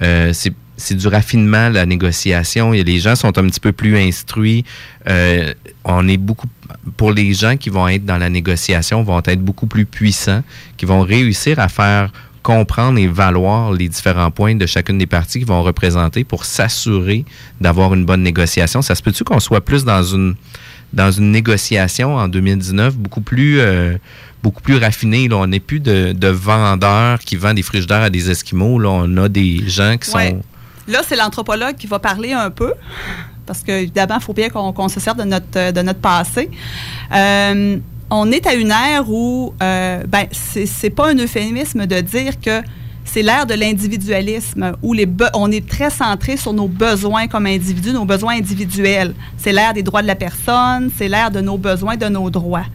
[0.02, 2.72] euh, c'est c'est du raffinement, la négociation.
[2.72, 4.64] A, les gens sont un petit peu plus instruits.
[5.10, 6.48] Euh, on est beaucoup
[6.96, 10.44] pour les gens qui vont être dans la négociation, vont être beaucoup plus puissants,
[10.78, 12.12] qui vont réussir à faire
[12.48, 17.26] comprendre et valoir les différents points de chacune des parties qui vont représenter pour s'assurer
[17.60, 18.82] d'avoir une bonne négociation.
[18.82, 20.36] Ça se peut-tu qu'on soit plus dans une
[20.94, 23.98] dans une négociation en 2019 beaucoup plus euh,
[24.44, 25.28] beaucoup plus raffinée?
[25.28, 25.36] Là.
[25.36, 28.80] On n'est plus de, de vendeurs qui vendent des frigidaires à des Esquimaux.
[28.80, 28.90] Là.
[28.92, 30.30] On a des gens qui Ouais.
[30.30, 30.42] sont
[30.88, 32.72] Là, c'est l'anthropologue qui va parler un peu,
[33.46, 36.50] parce qu'évidemment, il faut bien qu'on se serve de notre, de notre passé.
[37.14, 37.78] Euh,
[38.10, 42.62] on est à une ère où, euh, ben, c'est pas un euphémisme de dire que
[43.04, 47.94] c'est l'ère de l'individualisme, où les on est très centré sur nos besoins comme individus,
[47.94, 49.14] nos besoins individuels.
[49.38, 52.66] C'est l'ère des droits de la personne, c'est l'ère de nos besoins, de nos droits.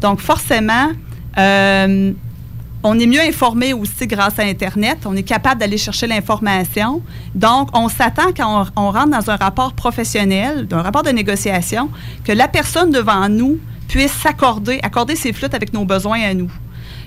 [0.00, 0.90] Donc, forcément,
[1.38, 2.12] euh,
[2.82, 4.98] on est mieux informé aussi grâce à Internet.
[5.06, 7.00] On est capable d'aller chercher l'information.
[7.34, 11.88] Donc, on s'attend quand on, on rentre dans un rapport professionnel, un rapport de négociation,
[12.24, 13.58] que la personne devant nous
[13.92, 16.50] puisse s'accorder, accorder ses flûtes avec nos besoins à nous.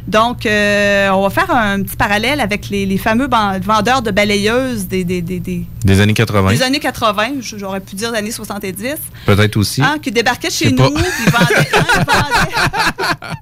[0.07, 3.27] Donc, euh, on va faire un petit parallèle avec les, les fameux
[3.63, 6.51] vendeurs de balayeuses des, des, des, des- des années 80.
[6.51, 8.97] des années 80, j'aurais pu dire des années 70.
[9.25, 9.81] Peut-être aussi.
[9.81, 12.05] Hein, qui débarquait chez nous, il vendait, hein,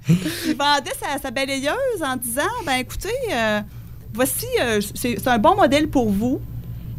[0.08, 3.60] vendait- vendait sa, sa balayeuse en disant ben écoutez, euh,
[4.14, 6.40] voici, euh, c'est c'est un bon modèle pour vous.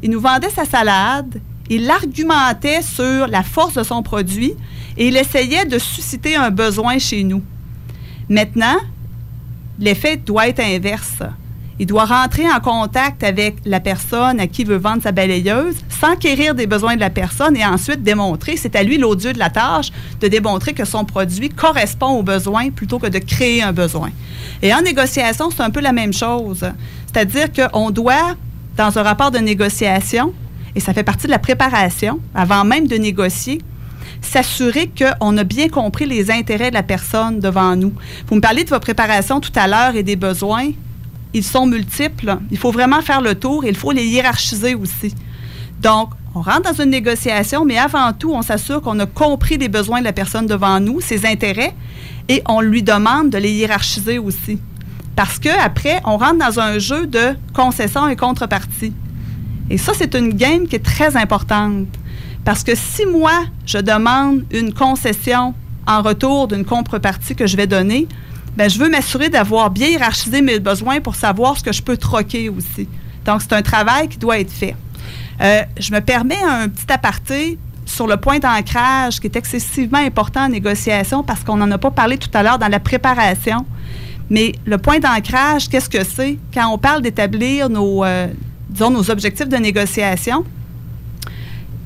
[0.03, 4.53] Il nous vendait sa salade, il argumentait sur la force de son produit
[4.97, 7.43] et il essayait de susciter un besoin chez nous.
[8.29, 8.77] Maintenant,
[9.79, 11.23] l'effet doit être inverse.
[11.81, 16.55] Il doit rentrer en contact avec la personne à qui veut vendre sa balayeuse, s'enquérir
[16.55, 19.91] des besoins de la personne et ensuite démontrer, c'est à lui l'odieux de la tâche,
[20.21, 24.11] de démontrer que son produit correspond aux besoins plutôt que de créer un besoin.
[24.63, 26.65] Et en négociation, c'est un peu la même chose.
[27.07, 28.37] C'est-à-dire qu'on doit,
[28.77, 30.33] dans un rapport de négociation,
[30.77, 33.61] et ça fait partie de la préparation, avant même de négocier,
[34.25, 37.93] s'assurer qu'on a bien compris les intérêts de la personne devant nous.
[38.27, 40.71] Vous me parlez de votre préparation tout à l'heure et des besoins
[41.35, 42.39] ils sont multiples.
[42.51, 45.15] Il faut vraiment faire le tour et il faut les hiérarchiser aussi.
[45.81, 49.69] Donc, on rentre dans une négociation, mais avant tout, on s'assure qu'on a compris les
[49.69, 51.75] besoins de la personne devant nous, ses intérêts,
[52.29, 54.59] et on lui demande de les hiérarchiser aussi.
[55.17, 58.93] Parce qu'après, on rentre dans un jeu de concession et contrepartie.
[59.71, 61.87] Et ça, c'est une game qui est très importante.
[62.45, 65.55] Parce que si moi, je demande une concession
[65.87, 68.07] en retour d'une contrepartie que je vais donner,
[68.57, 71.97] ben, je veux m'assurer d'avoir bien hiérarchisé mes besoins pour savoir ce que je peux
[71.97, 72.89] troquer aussi.
[73.25, 74.77] Donc, c'est un travail qui doit être fait.
[75.41, 80.45] Euh, je me permets un petit aparté sur le point d'ancrage qui est excessivement important
[80.45, 83.67] en négociation parce qu'on n'en a pas parlé tout à l'heure dans la préparation.
[84.31, 86.39] Mais le point d'ancrage, qu'est-ce que c'est?
[86.53, 88.29] Quand on parle d'établir nos, euh,
[88.71, 90.45] disons, nos objectifs de négociation,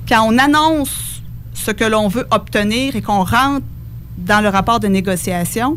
[0.08, 1.22] quand on annonce
[1.54, 3.66] ce que l'on veut obtenir et qu'on rentre
[4.16, 5.76] dans le rapport de négociation,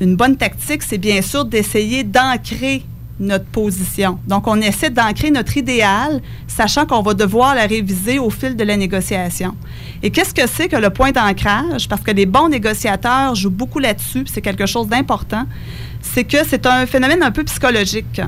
[0.00, 2.84] une bonne tactique, c'est bien sûr d'essayer d'ancrer
[3.20, 4.18] notre position.
[4.26, 8.64] Donc, on essaie d'ancrer notre idéal, sachant qu'on va devoir la réviser au fil de
[8.64, 9.54] la négociation.
[10.02, 11.88] Et qu'est-ce que c'est que le point d'ancrage?
[11.88, 15.44] Parce que les bons négociateurs jouent beaucoup là-dessus, c'est quelque chose d'important.
[16.00, 18.20] C'est que c'est un phénomène un peu psychologique.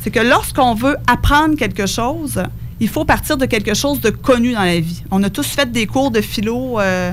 [0.00, 2.42] C'est que lorsqu'on veut apprendre quelque chose,
[2.80, 5.02] il faut partir de quelque chose de connu dans la vie.
[5.10, 6.80] On a tous fait des cours de philo.
[6.80, 7.12] Euh,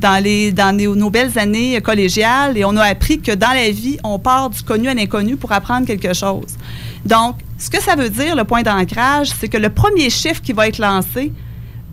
[0.00, 3.98] dans, les, dans nos, belles années collégiales et on a appris que dans la vie,
[4.04, 6.56] on part du connu à l'inconnu pour apprendre quelque chose.
[7.04, 10.52] Donc, ce que ça veut dire, le point d'ancrage, c'est que le premier chiffre qui
[10.52, 11.32] va être lancé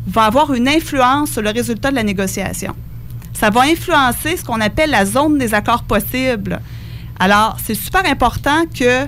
[0.06, 2.76] va avoir une influence sur le résultat de la négociation.
[3.34, 6.60] Ça va influencer ce qu'on appelle la zone des accords possibles.
[7.20, 9.08] Alors, c'est super important que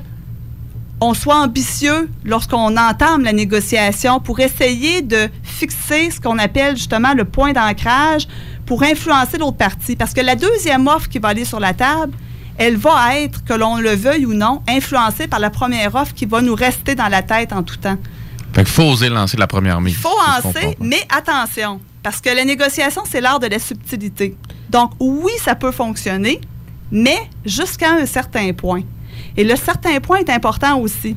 [1.01, 7.13] on soit ambitieux lorsqu'on entame la négociation pour essayer de fixer ce qu'on appelle justement
[7.13, 8.27] le point d'ancrage
[8.65, 9.95] pour influencer l'autre partie.
[9.95, 12.13] Parce que la deuxième offre qui va aller sur la table,
[12.58, 16.25] elle va être, que l'on le veuille ou non, influencée par la première offre qui
[16.25, 17.97] va nous rester dans la tête en tout temps.
[18.53, 19.95] Fait qu'il faut oser lancer la première mise.
[19.95, 24.38] Il faut lancer, mais attention, parce que la négociation, c'est l'art de la subtilité.
[24.69, 26.39] Donc, oui, ça peut fonctionner,
[26.89, 28.84] mais jusqu'à un certain point.
[29.38, 31.15] Et le certain point est important aussi.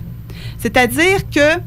[0.59, 1.61] C'est-à-dire que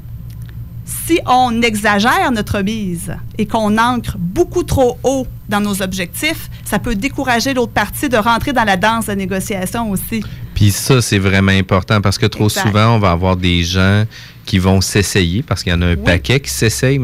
[0.85, 6.79] si on exagère notre mise et qu'on ancre beaucoup trop haut dans nos objectifs, ça
[6.79, 10.23] peut décourager l'autre partie de rentrer dans la danse de négociation aussi.
[10.53, 14.05] Puis ça, c'est vraiment important parce que trop souvent, on va avoir des gens
[14.45, 16.99] qui vont s'essayer parce qu'il y en a un paquet qui s'essayent.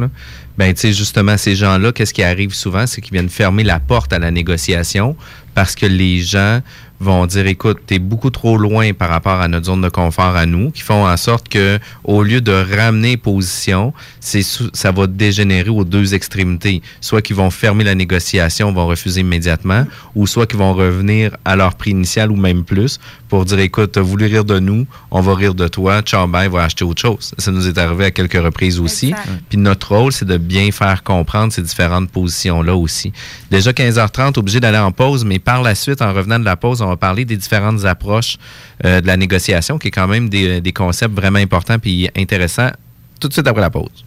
[0.57, 2.87] Ben, tu sais, justement, ces gens-là, qu'est-ce qui arrive souvent?
[2.87, 5.15] C'est qu'ils viennent fermer la porte à la négociation
[5.53, 6.61] parce que les gens
[6.99, 10.35] vont dire écoute, tu es beaucoup trop loin par rapport à notre zone de confort
[10.35, 14.41] à nous, qui font en sorte que au lieu de ramener position, c'est
[14.73, 19.85] ça va dégénérer aux deux extrémités, soit qu'ils vont fermer la négociation, vont refuser immédiatement,
[20.15, 23.93] ou soit qu'ils vont revenir à leur prix initial ou même plus pour dire écoute,
[23.93, 26.85] tu as voulu rire de nous, on va rire de toi, ciao ben, va acheter
[26.85, 27.33] autre chose.
[27.37, 29.13] Ça nous est arrivé à quelques reprises aussi.
[29.49, 33.11] Puis notre rôle, c'est de bien faire comprendre ces différentes positions là aussi.
[33.51, 36.81] Déjà 15h30 obligé d'aller en pause, mais par la suite en revenant de la pause,
[36.81, 38.37] on va parler des différentes approches
[38.85, 42.71] euh, de la négociation, qui est quand même des, des concepts vraiment importants puis intéressants,
[43.19, 44.03] tout de suite après la pause.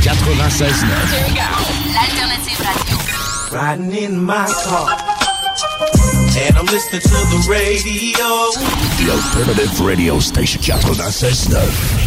[0.00, 0.70] 96.9.
[1.94, 2.98] L'alternative radio.
[3.52, 4.96] Riding in my car.
[6.36, 8.50] And I'm listening to the radio.
[8.98, 11.99] The Alternative Radio Station 96.9.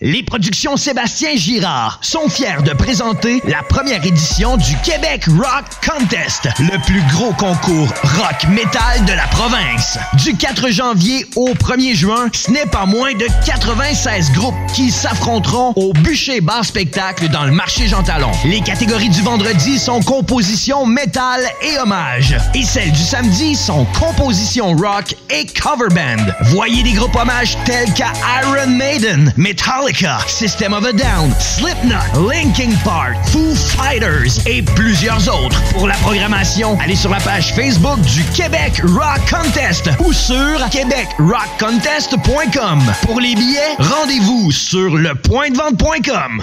[0.00, 6.48] Les productions Sébastien Girard sont fiers de présenter la première édition du Québec Rock Contest,
[6.58, 9.98] le plus gros concours rock metal de la province.
[10.14, 15.72] Du 4 janvier au 1er juin, ce n'est pas moins de 96 groupes qui s'affronteront
[15.76, 18.30] au bûcher bar spectacle dans le marché Jean Talon.
[18.44, 22.36] Les catégories du vendredi sont composition métal et hommage.
[22.54, 26.32] Et celles du samedi sont composition rock et cover band.
[26.46, 32.72] Voyez des groupes hommages tels qu'à Iron Maiden, Metallica, System of a Down, Slipknot, Linkin
[32.84, 35.60] Park, Foo Fighters et plusieurs autres.
[35.72, 42.80] Pour la programmation, allez sur la page Facebook du Québec Rock Contest ou sur québecrockcontest.com.
[43.02, 46.42] Pour les billets, rendez-vous sur lepointdevente.com.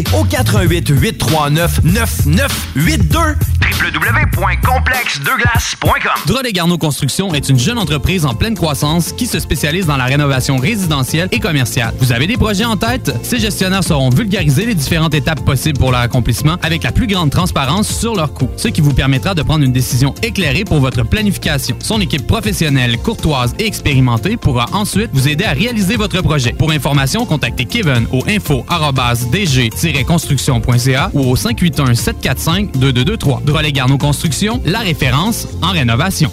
[0.00, 3.36] au 88 839 9982
[3.82, 9.96] www.complexdeglace.com Drolet Garneau Construction est une jeune entreprise en pleine croissance qui se spécialise dans
[9.96, 11.92] la rénovation résidentielle et commerciale.
[11.98, 13.12] Vous avez des projets en tête?
[13.22, 17.30] Ces gestionnaires sauront vulgariser les différentes étapes possibles pour leur accomplissement avec la plus grande
[17.30, 21.02] transparence sur leurs coûts, ce qui vous permettra de prendre une décision éclairée pour votre
[21.02, 21.76] planification.
[21.82, 26.52] Son équipe professionnelle, courtoise et expérimentée pourra ensuite vous aider à réaliser votre projet.
[26.52, 28.22] Pour information, contactez Kevin au
[29.84, 33.44] info-dg-construction.ca ou au 581-745-2223.
[33.44, 36.30] Drolet Garneau Construction, la référence en rénovation.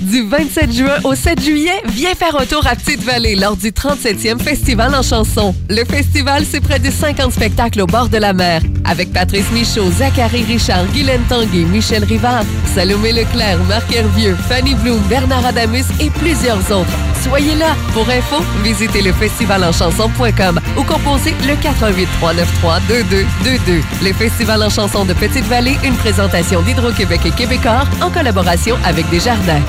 [0.00, 4.38] Du 27 juin au 7 juillet, viens faire un tour à Petite-Vallée lors du 37e
[4.38, 5.54] Festival en chanson.
[5.70, 9.90] Le festival, c'est près de 50 spectacles au bord de la mer, avec Patrice Michaud,
[9.90, 16.10] Zachary Richard, Guylaine Tanguay, Michel Rivard, Salomé Leclerc, Marc Hervieux, Fanny Bloom, Bernard Adamus et
[16.10, 16.98] plusieurs autres.
[17.22, 17.74] Soyez là.
[17.92, 23.80] Pour info, visitez le festivalenchanson.com ou composez le 418 393 2222.
[24.02, 29.62] Le Festival en chanson de Petite-Vallée, une présentation d'Hydro-Québec et Québécois en collaboration avec Desjardins.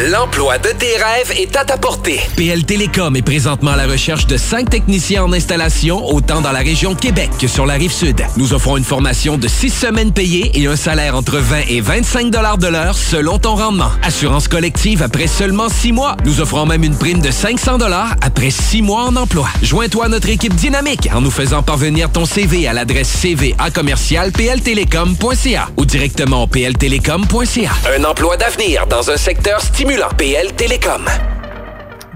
[0.00, 2.18] L'emploi de tes rêves est à ta portée.
[2.36, 6.58] PL Télécom est présentement à la recherche de cinq techniciens en installation, autant dans la
[6.58, 8.20] région de Québec que sur la rive sud.
[8.36, 12.30] Nous offrons une formation de six semaines payées et un salaire entre 20 et 25
[12.30, 13.90] dollars de l'heure selon ton rendement.
[14.02, 16.16] Assurance collective après seulement six mois.
[16.24, 19.46] Nous offrons même une prime de 500 dollars après six mois en emploi.
[19.62, 23.70] Joins-toi à notre équipe dynamique en nous faisant parvenir ton CV à l'adresse cv à
[23.70, 27.70] commercial pltelecom.ca ou directement au pltelecom.ca.
[27.96, 29.60] Un emploi d'avenir dans un secteur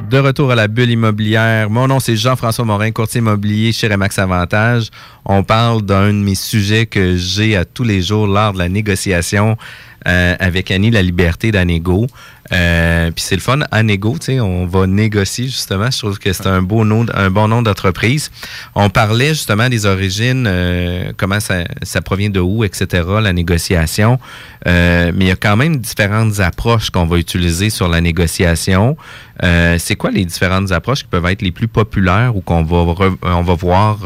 [0.09, 1.69] De retour à la bulle immobilière.
[1.69, 4.89] Mon nom, c'est Jean-François Morin, courtier immobilier chez Remax Avantage.
[5.27, 8.71] On parle d'un de mes sujets que j'ai à tous les jours lors de la
[8.71, 9.59] négociation
[10.07, 12.07] euh, avec Annie La Liberté d'Anego.
[12.53, 15.91] Euh, Puis c'est le fun, tu sais, on va négocier justement.
[15.91, 18.31] Je trouve que c'est un beau nom, un bon nom d'entreprise.
[18.75, 21.65] On parlait justement des origines, euh, comment ça,
[22.01, 24.19] provient de où, etc., la négociation.
[24.67, 28.97] Euh, mais il y a quand même différentes approches qu'on va utiliser sur la négociation.
[29.43, 32.79] Euh, c'est quoi les différentes approches qui peuvent être les plus populaires ou qu'on va,
[32.93, 33.99] re- on va voir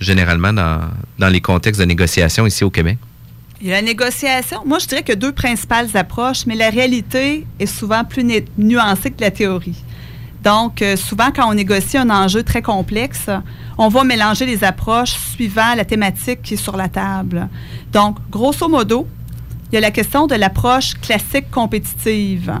[0.00, 0.80] généralement dans,
[1.18, 2.98] dans les contextes de négociation ici au Québec?
[3.66, 4.60] La négociation.
[4.66, 9.10] Moi, je dirais a deux principales approches, mais la réalité est souvent plus nu- nuancée
[9.10, 9.82] que la théorie.
[10.42, 13.30] Donc, euh, souvent, quand on négocie un enjeu très complexe,
[13.78, 17.48] on va mélanger les approches suivant la thématique qui est sur la table.
[17.90, 19.08] Donc, grosso modo,
[19.72, 22.52] il y a la question de l'approche classique compétitive.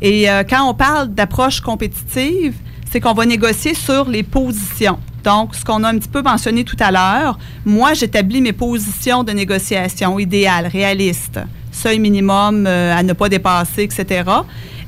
[0.00, 2.56] Et euh, quand on parle d'approche compétitive,
[2.90, 4.98] c'est qu'on va négocier sur les positions.
[5.24, 9.22] Donc, ce qu'on a un petit peu mentionné tout à l'heure, moi, j'établis mes positions
[9.24, 11.38] de négociation idéales, réalistes,
[11.70, 14.24] seuil minimum euh, à ne pas dépasser, etc.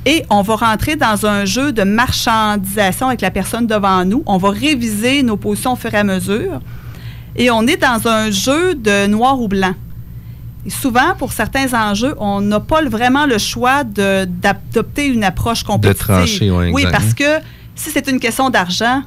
[0.05, 4.23] Et on va rentrer dans un jeu de marchandisation avec la personne devant nous.
[4.25, 6.59] On va réviser nos positions au fur et à mesure.
[7.35, 9.73] Et on est dans un jeu de noir ou blanc.
[10.65, 15.63] Et souvent, pour certains enjeux, on n'a pas vraiment le choix de- d'adopter une approche
[15.63, 16.05] compétitive.
[16.05, 16.91] trancher, ouais, oui, exact.
[16.97, 17.43] parce que
[17.75, 19.01] si c'est une question d'argent,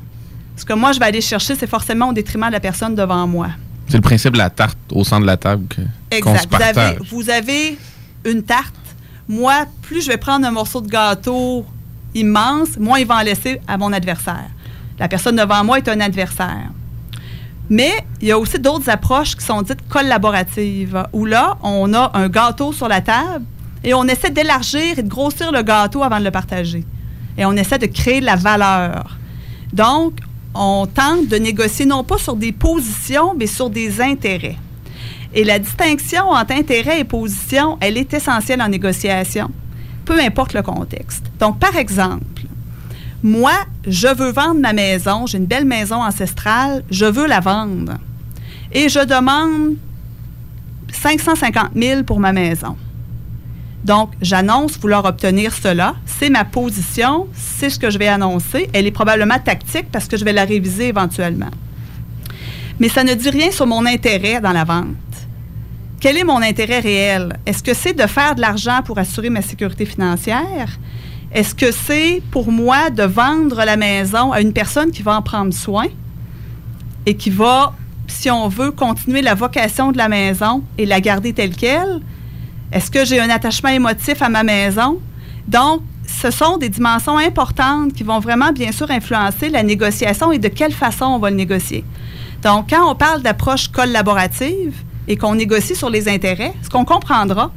[0.58, 3.26] ce que moi je vais aller chercher, c'est forcément au détriment de la personne devant
[3.26, 3.48] moi.
[3.88, 6.48] C'est le principe de la tarte au centre de la table que- qu'on se Exact.
[6.50, 7.08] Vous avez, partage.
[7.10, 7.78] vous avez
[8.26, 8.74] une tarte.
[9.28, 11.64] Moi, plus je vais prendre un morceau de gâteau
[12.14, 14.48] immense, moins il va en laisser à mon adversaire.
[14.98, 16.70] La personne devant moi est un adversaire.
[17.70, 22.10] Mais il y a aussi d'autres approches qui sont dites collaboratives, où là, on a
[22.14, 23.44] un gâteau sur la table
[23.84, 26.84] et on essaie d'élargir et de grossir le gâteau avant de le partager.
[27.36, 29.18] Et on essaie de créer de la valeur.
[29.72, 30.14] Donc,
[30.54, 34.56] on tente de négocier non pas sur des positions, mais sur des intérêts.
[35.34, 39.50] Et la distinction entre intérêt et position, elle est essentielle en négociation,
[40.04, 41.24] peu importe le contexte.
[41.38, 42.42] Donc, par exemple,
[43.22, 43.52] moi,
[43.86, 47.94] je veux vendre ma maison, j'ai une belle maison ancestrale, je veux la vendre.
[48.72, 49.76] Et je demande
[50.92, 52.76] 550 000 pour ma maison.
[53.84, 55.94] Donc, j'annonce vouloir obtenir cela.
[56.04, 58.68] C'est ma position, c'est ce que je vais annoncer.
[58.72, 61.50] Elle est probablement tactique parce que je vais la réviser éventuellement.
[62.80, 64.86] Mais ça ne dit rien sur mon intérêt dans la vente.
[66.00, 67.38] Quel est mon intérêt réel?
[67.44, 70.78] Est-ce que c'est de faire de l'argent pour assurer ma sécurité financière?
[71.32, 75.22] Est-ce que c'est pour moi de vendre la maison à une personne qui va en
[75.22, 75.86] prendre soin
[77.04, 77.74] et qui va
[78.06, 82.00] si on veut continuer la vocation de la maison et la garder telle qu'elle?
[82.70, 85.00] Est-ce que j'ai un attachement émotif à ma maison?
[85.46, 90.38] Donc, ce sont des dimensions importantes qui vont vraiment, bien sûr, influencer la négociation et
[90.38, 91.84] de quelle façon on va le négocier.
[92.42, 94.74] Donc, quand on parle d'approche collaborative
[95.06, 97.50] et qu'on négocie sur les intérêts, ce qu'on comprendra,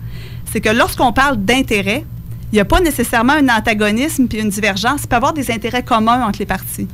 [0.52, 2.06] c'est que lorsqu'on parle d'intérêts,
[2.52, 5.02] il n'y a pas nécessairement un antagonisme puis une divergence.
[5.04, 6.88] Il peut y avoir des intérêts communs entre les parties.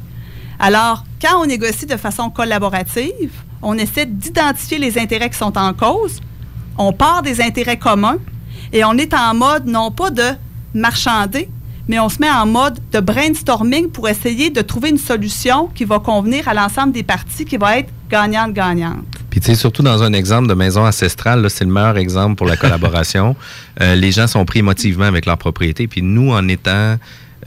[0.59, 5.74] Alors, quand on négocie de façon collaborative, on essaie d'identifier les intérêts qui sont en
[5.74, 6.20] cause,
[6.78, 8.17] on part des intérêts communs
[8.73, 10.32] et on est en mode non pas de
[10.73, 11.49] marchander,
[11.88, 15.86] mais on se met en mode de brainstorming pour essayer de trouver une solution qui
[15.86, 19.05] va convenir à l'ensemble des parties, qui va être gagnante-gagnante.
[19.30, 22.36] Puis, tu sais, surtout dans un exemple de maison ancestrale, là, c'est le meilleur exemple
[22.36, 23.36] pour la collaboration.
[23.80, 25.88] Euh, les gens sont pris émotivement avec leur propriété.
[25.88, 26.95] Puis, nous, en étant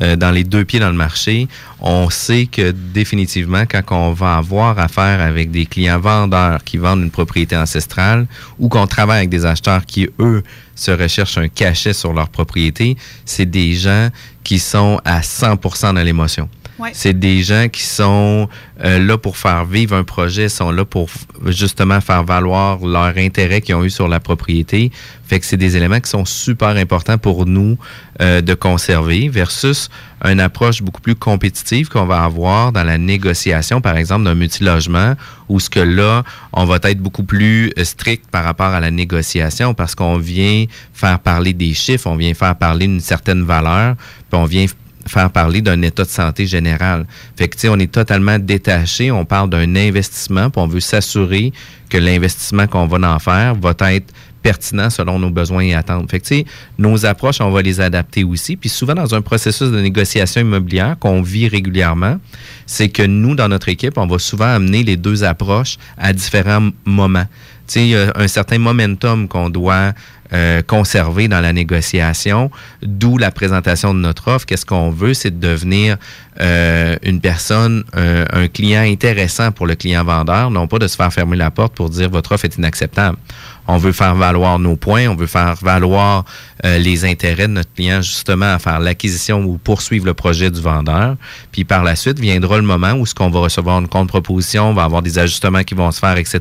[0.03, 1.49] euh, dans les deux pieds dans le marché,
[1.81, 7.03] on sait que définitivement, quand on va avoir affaire avec des clients vendeurs qui vendent
[7.03, 8.27] une propriété ancestrale
[8.59, 10.43] ou qu'on travaille avec des acheteurs qui, eux,
[10.75, 14.09] se recherchent un cachet sur leur propriété, c'est des gens
[14.43, 16.49] qui sont à 100% dans l'émotion.
[16.93, 18.49] C'est des gens qui sont
[18.85, 21.09] euh, là pour faire vivre un projet, sont là pour
[21.47, 24.91] justement faire valoir leur intérêt qu'ils ont eu sur la propriété.
[25.27, 27.79] Fait que c'est des éléments qui sont super importants pour nous
[28.21, 29.89] euh, de conserver versus
[30.25, 35.15] une approche beaucoup plus compétitive qu'on va avoir dans la négociation, par exemple, d'un multilogement,
[35.49, 38.91] où ce que là, on va être beaucoup plus euh, strict par rapport à la
[38.91, 43.97] négociation parce qu'on vient faire parler des chiffres, on vient faire parler d'une certaine valeur,
[44.31, 44.67] puis on vient
[45.11, 47.07] faire parler d'un état de santé général.
[47.37, 51.53] Fait que, on est totalement détaché, on parle d'un investissement, puis on veut s'assurer
[51.89, 56.11] que l'investissement qu'on va en faire va être pertinent selon nos besoins et attentes.
[56.11, 56.45] Fait que,
[56.79, 58.57] nos approches, on va les adapter aussi.
[58.57, 62.19] Puis souvent, dans un processus de négociation immobilière qu'on vit régulièrement,
[62.67, 66.71] c'est que nous, dans notre équipe, on va souvent amener les deux approches à différents
[66.85, 67.27] moments.
[67.67, 69.93] Tu sais, il y a un certain momentum qu'on doit
[70.33, 72.51] euh, conserver dans la négociation,
[72.83, 74.47] d'où la présentation de notre offre.
[74.47, 75.97] Qu'est-ce qu'on veut, c'est de devenir
[76.41, 80.97] euh, une personne, un, un client intéressant pour le client vendeur, non pas de se
[80.97, 83.19] faire fermer la porte pour dire votre offre est inacceptable.
[83.67, 86.25] On veut faire valoir nos points, on veut faire valoir
[86.65, 90.61] euh, les intérêts de notre client justement à faire l'acquisition ou poursuivre le projet du
[90.61, 91.17] vendeur.
[91.53, 94.75] Puis par la suite viendra le moment où ce qu'on va recevoir une contre-proposition, on
[94.75, 96.41] va avoir des ajustements qui vont se faire, etc.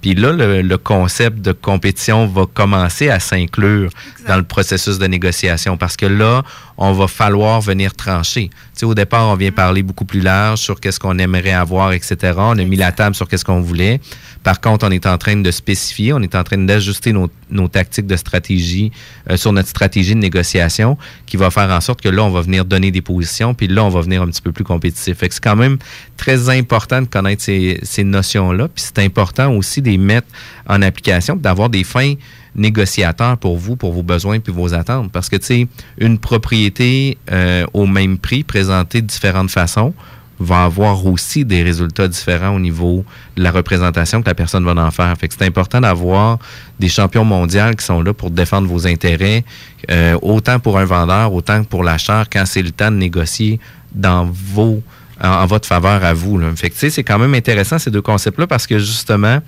[0.00, 3.90] Puis là, le, le concept de compétition va commencer à s'inclure
[4.28, 6.42] dans le processus de négociation parce que là,
[6.76, 8.48] on va falloir venir trancher.
[8.48, 11.92] Tu sais, au départ, on vient parler beaucoup plus large sur qu'est-ce qu'on aimerait avoir,
[11.92, 12.32] etc.
[12.36, 14.00] On a mis la table sur qu'est-ce qu'on voulait.
[14.44, 18.06] Par contre, on est en train de spécifier, on est en train d'ajuster nos, tactiques
[18.06, 18.92] de stratégie
[19.30, 22.42] euh, sur notre stratégie de négociation qui va faire en sorte que là, on va
[22.42, 25.16] venir donner des positions, puis là, on va venir un petit peu plus compétitif.
[25.18, 25.78] C'est quand même
[26.18, 30.28] très important de connaître ces, notions-là, puis c'est important aussi de les mettre
[30.68, 32.14] en application, d'avoir des fins
[32.54, 35.10] négociateurs pour vous, pour vos besoins puis vos attentes.
[35.10, 35.66] Parce que, tu sais,
[35.98, 39.94] une propriété euh, au même prix, présentée de différentes façons,
[40.40, 43.04] va avoir aussi des résultats différents au niveau
[43.36, 45.14] de la représentation que la personne va en faire.
[45.18, 46.38] Fait que c'est important d'avoir
[46.80, 49.44] des champions mondiaux qui sont là pour défendre vos intérêts,
[49.90, 53.60] euh, autant pour un vendeur, autant que pour l'acheteur, quand c'est le temps de négocier
[53.94, 54.82] dans vos
[55.20, 56.40] en, votre faveur à vous.
[56.56, 59.38] Fait que, c'est quand même intéressant ces deux concepts-là parce que justement,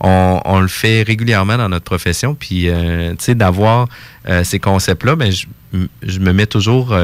[0.00, 2.34] on, le fait régulièrement dans notre profession.
[2.34, 3.86] Puis, euh, tu sais, d'avoir
[4.28, 6.94] euh, ces concepts-là, ben, je, me mets toujours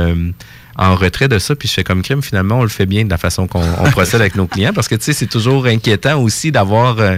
[0.79, 1.57] en retrait de ça.
[1.57, 3.91] Puis, je fais comme crime, finalement, on le fait bien de la façon qu'on on
[3.91, 4.73] procède avec nos clients.
[4.75, 7.17] Parce que, tu sais, c'est toujours inquiétant aussi d'avoir euh,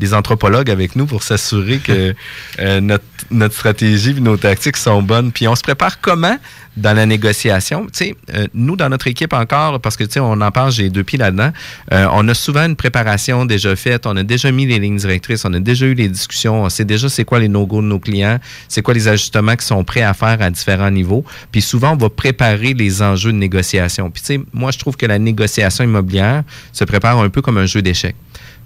[0.00, 2.14] des anthropologues avec nous pour s'assurer que
[2.58, 5.32] euh, notre, notre stratégie et nos tactiques sont bonnes.
[5.32, 6.36] Puis, on se prépare comment
[6.78, 7.86] dans la négociation?
[7.86, 10.72] Tu sais, euh, nous, dans notre équipe encore, parce que, tu sais, on en parle,
[10.72, 11.50] j'ai deux pieds là-dedans,
[11.92, 15.44] euh, on a souvent une préparation déjà faite, on a déjà mis les lignes directrices,
[15.44, 17.98] on a déjà eu les discussions, on sait déjà c'est quoi les no-go de nos
[17.98, 18.38] clients,
[18.68, 21.24] c'est quoi les ajustements qui sont prêts à faire à différents niveaux.
[21.50, 24.10] Puis souvent, on va préparer les enjeux de négociation.
[24.10, 27.58] Puis, tu sais, moi, je trouve que la négociation immobilière se prépare un peu comme
[27.58, 28.16] un jeu d'échecs.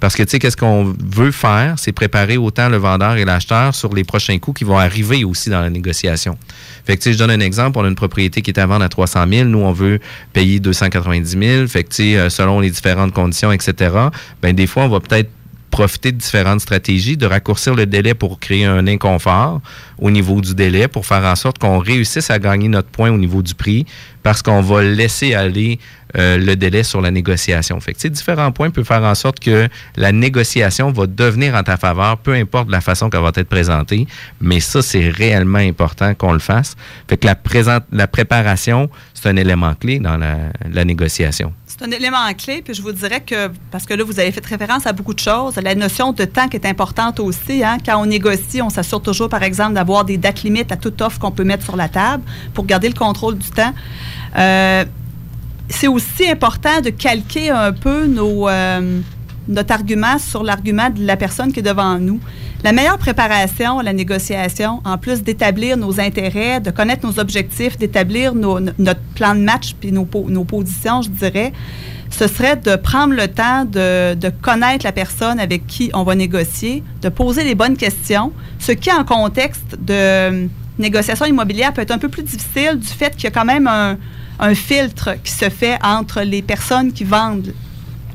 [0.03, 3.73] Parce que, tu sais, qu'est-ce qu'on veut faire, c'est préparer autant le vendeur et l'acheteur
[3.73, 6.37] sur les prochains coûts qui vont arriver aussi dans la négociation.
[6.85, 7.79] Fait que, tu sais, je donne un exemple.
[7.79, 9.45] On a une propriété qui est à vendre à 300 000.
[9.49, 10.01] Nous, on veut
[10.33, 11.67] payer 290 000.
[11.69, 13.95] Fait que, tu sais, euh, selon les différentes conditions, etc.,
[14.43, 15.31] ben des fois, on va peut-être
[15.71, 19.61] profiter de différentes stratégies, de raccourcir le délai pour créer un inconfort
[19.99, 23.17] au niveau du délai, pour faire en sorte qu'on réussisse à gagner notre point au
[23.17, 23.87] niveau du prix,
[24.23, 25.79] parce qu'on va laisser aller
[26.17, 27.79] euh, le délai sur la négociation.
[27.81, 31.55] Fait que, tu sais, différents points peuvent faire en sorte que la négociation va devenir
[31.55, 34.07] en ta faveur, peu importe la façon qu'elle va être présentée.
[34.41, 36.77] Mais ça, c'est réellement important qu'on le fasse.
[37.09, 40.37] Fait que la, présente, la préparation, c'est un élément clé dans la,
[40.71, 41.53] la négociation.
[41.67, 44.45] C'est un élément clé, puis je vous dirais que, parce que là, vous avez fait
[44.45, 47.65] référence à beaucoup de choses, la notion de temps qui est importante aussi.
[47.65, 47.79] Hein.
[47.85, 51.19] Quand on négocie, on s'assure toujours, par exemple, d'avoir des dates limites à toute offre
[51.19, 53.73] qu'on peut mettre sur la table pour garder le contrôle du temps.
[54.37, 54.85] Euh,
[55.69, 59.01] c'est aussi important de calquer un peu nos, euh,
[59.49, 62.21] notre argument sur l'argument de la personne qui est devant nous.
[62.63, 67.77] La meilleure préparation à la négociation, en plus d'établir nos intérêts, de connaître nos objectifs,
[67.77, 71.53] d'établir notre plan de match puis nos, nos positions, je dirais,
[72.11, 76.15] ce serait de prendre le temps de, de connaître la personne avec qui on va
[76.15, 80.47] négocier, de poser les bonnes questions, ce qui, en contexte de
[80.79, 83.67] négociation immobilière, peut être un peu plus difficile du fait qu'il y a quand même
[83.67, 83.97] un,
[84.39, 87.55] un filtre qui se fait entre les personnes qui vendent.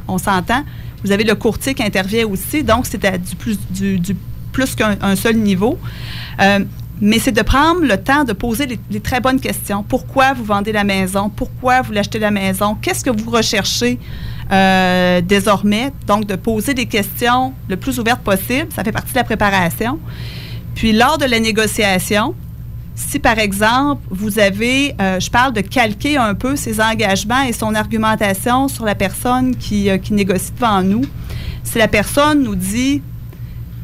[0.08, 0.64] On s'entend?
[1.04, 3.36] Vous avez le courtier qui intervient aussi, donc c'est à du
[4.52, 5.78] plus, qu'un un seul niveau.
[6.42, 6.60] Euh,
[7.00, 9.84] mais c'est de prendre le temps de poser les, les très bonnes questions.
[9.84, 11.30] Pourquoi vous vendez la maison?
[11.30, 12.76] Pourquoi vous l'achetez la maison?
[12.82, 14.00] Qu'est-ce que vous recherchez
[14.52, 15.92] euh, désormais?
[16.08, 18.70] Donc, de poser des questions le plus ouvertes possible.
[18.76, 20.00] Ça fait partie de la préparation.
[20.74, 22.34] Puis, lors de la négociation,
[22.98, 27.54] si par exemple, vous avez, euh, je parle de calquer un peu ses engagements et
[27.54, 31.04] son argumentation sur la personne qui, euh, négocie devant nous,
[31.64, 33.04] si la personne nous dit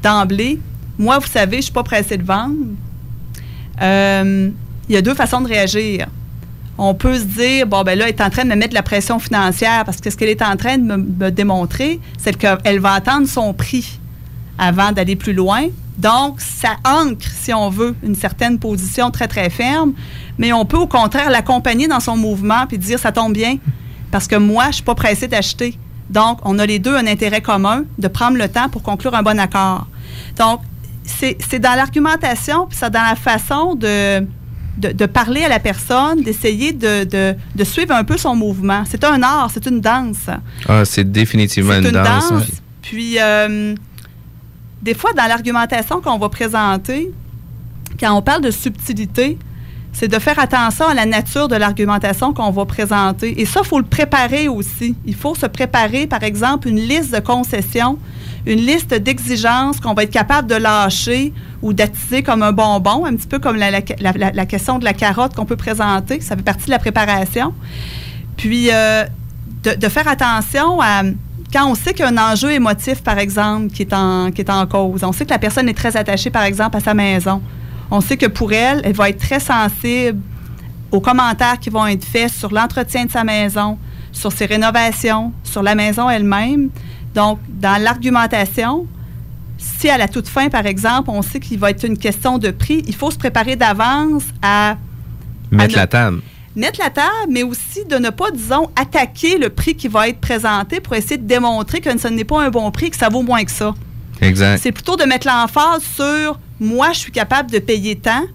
[0.01, 0.59] d'emblée,
[0.97, 2.55] moi, vous savez, je ne suis pas pressée de vendre,
[3.82, 4.49] euh,
[4.89, 6.07] il y a deux façons de réagir.
[6.80, 8.82] On peut se dire, bon, ben là, elle est en train de me mettre la
[8.82, 12.80] pression financière parce que ce qu'elle est en train de me, me démontrer, c'est qu'elle
[12.80, 13.99] va attendre son prix
[14.58, 15.68] avant d'aller plus loin.
[15.97, 19.93] Donc, ça ancre, si on veut, une certaine position très, très ferme.
[20.38, 23.58] Mais on peut, au contraire, l'accompagner dans son mouvement puis dire, ça tombe bien,
[24.12, 25.78] parce que moi, je ne suis pas pressée d'acheter.
[26.10, 29.24] Donc, on a les deux un intérêt commun de prendre le temps pour conclure un
[29.24, 29.88] bon accord.
[30.38, 30.62] Donc,
[31.06, 34.22] c'est dans l'argumentation, puis c'est dans la façon de,
[34.78, 38.84] de, de parler à la personne, d'essayer de, de, de suivre un peu son mouvement.
[38.89, 40.28] C'est un art, c'est une danse.
[40.68, 42.34] Ah, c'est définitivement une, une danse.
[42.82, 43.76] Puis, euh,
[44.84, 47.09] des fois, dans l'argumentation qu'on va présenter,
[47.99, 49.38] quand on parle de subtilité,
[49.93, 53.39] c'est de faire attention à la nature de l'argumentation qu'on va présenter.
[53.39, 54.95] Et ça, il faut le préparer aussi.
[55.05, 57.97] Il faut se préparer, par exemple, une liste de concessions,
[58.45, 61.31] une liste d'exigences qu'on va être capable de lâcher
[61.61, 63.81] ou d'attiser comme un bonbon, un petit peu comme la,
[64.45, 66.19] question de la carotte qu'on peut présenter.
[66.19, 67.53] Ça fait partie de la préparation.
[68.36, 69.05] Puis, euh,
[69.63, 71.03] de faire attention à
[71.54, 74.41] quand on sait qu'il y a un enjeu émotif, par exemple, qui est, en, qui
[74.41, 75.04] est en cause.
[75.04, 77.41] On sait que la personne est très attachée, par exemple, à sa maison.
[77.91, 80.20] On sait que pour elle, elle va être très sensible
[80.91, 83.78] aux commentaires qui vont être faits sur l'entretien de sa maison,
[84.12, 86.70] sur ses rénovations, sur la maison elle-même.
[87.14, 88.88] Donc, dans l'argumentation,
[89.58, 92.49] si à la toute fin, par exemple, on sait qu'il va être une question de
[92.49, 94.78] prix, il faut se préparer d'avance à
[95.51, 96.22] Mettre à la table.
[96.56, 100.20] Mettre la table, mais aussi de ne pas, disons, attaquer le prix qui va être
[100.20, 103.24] présenté pour essayer de démontrer que ce n'est pas un bon prix, que ça vaut
[103.24, 103.74] moins que ça.
[104.22, 104.60] Exact.
[104.62, 108.26] C'est plutôt de mettre l'emphase sur moi, je suis capable de payer tant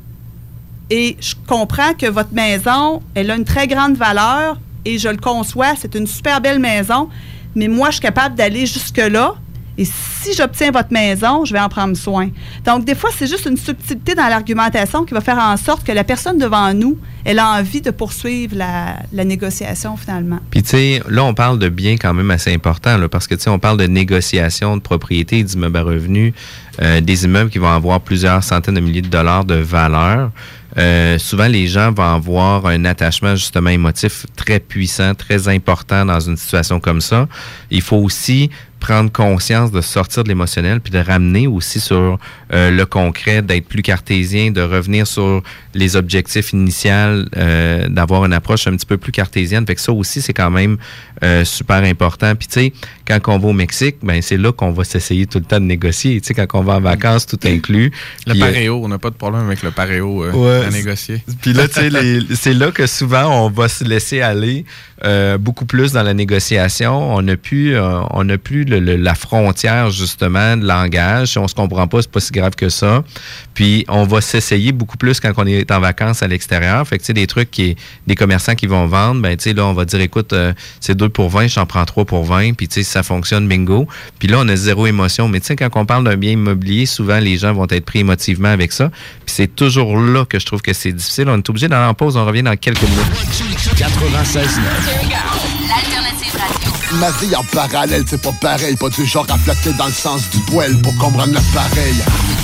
[0.90, 5.16] et je comprends que votre maison, elle a une très grande valeur et je le
[5.16, 7.08] conçois, c'est une super belle maison,
[7.54, 9.34] mais moi, je suis capable d'aller jusque-là.
[9.78, 12.28] Et si j'obtiens votre maison, je vais en prendre soin.
[12.66, 15.92] Donc, des fois, c'est juste une subtilité dans l'argumentation qui va faire en sorte que
[15.92, 20.40] la personne devant nous, elle a envie de poursuivre la, négociation finalement.
[20.50, 23.42] Puis, tu sais, là, on parle de biens quand même assez importants, parce que, tu
[23.42, 26.32] sais, on parle de négociation de propriété, d'immeubles à revenus,
[26.82, 30.32] euh, des immeubles qui vont avoir plusieurs centaines de milliers de dollars de valeur.
[30.76, 36.20] Euh, souvent, les gens vont avoir un attachement justement émotif très puissant, très important dans
[36.20, 37.26] une situation comme ça.
[37.70, 42.18] Il faut aussi prendre conscience de sortir de l'émotionnel puis de ramener aussi sur
[42.52, 45.42] euh, le concret, d'être plus cartésien, de revenir sur
[45.74, 46.88] les objectifs initiaux,
[47.36, 49.66] euh, d'avoir une approche un petit peu plus cartésienne.
[49.66, 50.78] Fait que ça aussi, c'est quand même
[51.22, 52.34] euh, super important.
[52.34, 52.72] Puis tu sais,
[53.06, 55.64] quand on va au Mexique, ben c'est là qu'on va s'essayer tout le temps de
[55.64, 56.20] négocier.
[56.20, 57.92] Tu sais, quand on va en vacances, tout inclus.
[58.26, 61.22] Le Puis, euh, paréo, on n'a pas de problème avec le paréo Ouais, à négocier.
[61.42, 64.64] Puis là, tu sais, c'est là que souvent on va se laisser aller
[65.38, 67.14] beaucoup plus dans la négociation.
[67.14, 71.28] On n'a plus, on n'a plus la frontière justement de langage.
[71.28, 73.02] Si on se comprend pas, c'est pas si grave que ça.
[73.54, 76.86] Puis on va s'essayer beaucoup plus quand on est en vacances à l'extérieur.
[76.86, 79.52] Fait que tu sais, des trucs qui, des commerçants qui vont vendre, ben tu sais
[79.52, 82.54] là, on va dire, écoute, euh, c'est 2 pour 20, j'en prends 3 pour 20.
[82.54, 83.88] Puis tu sais, si ça fonctionne, bingo.
[84.18, 85.28] Puis là, on a zéro émotion.
[85.28, 88.00] Mais tu sais, quand on parle d'un bien immobilier, souvent les gens vont être pris
[88.00, 88.90] émotivement avec ça.
[89.24, 91.28] Puis c'est toujours là que je trouve que c'est difficile.
[91.28, 92.16] On est obligé d'aller en pause.
[92.16, 93.76] On revient dans quelques minutes.
[93.76, 94.60] 96
[95.08, 95.57] La
[96.94, 98.74] Ma vie en parallèle, c'est pas pareil.
[98.76, 101.94] Pas du genre à flotter dans le sens du poil pour comprendre l'appareil.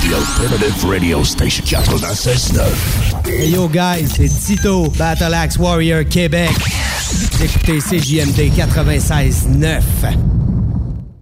[0.03, 2.61] The Alternative Radio Station 96.9.
[3.27, 6.51] Hey yo guys, c'est Tito, Battle Axe Warrior Québec.
[7.31, 9.81] Vous écoutez CJMD 96.9.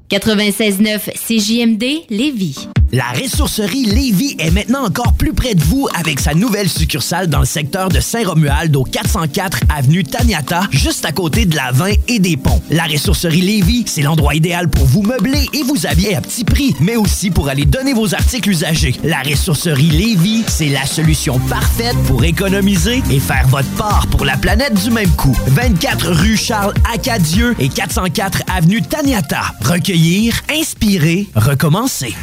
[0.10, 2.68] 96.9 CJMD Lévis.
[2.94, 7.40] La ressourcerie Lévis est maintenant encore plus près de vous avec sa nouvelle succursale dans
[7.40, 12.20] le secteur de Saint-Romuald au 404 avenue Taniata, juste à côté de la 20 et
[12.20, 12.62] des ponts.
[12.70, 16.76] La ressourcerie Lévis, c'est l'endroit idéal pour vous meubler et vous habiller à petit prix,
[16.82, 18.94] mais aussi pour aller donner vos articles usagés.
[19.04, 24.38] La ressourcerie Lévis, c'est la solution parfaite pour économiser et faire votre part pour la
[24.38, 25.36] planète du même coup.
[25.48, 29.42] 24 rue Charles Acadieux et 404 avenue Taniata.
[29.62, 32.14] Recueillir, inspirer, recommencer.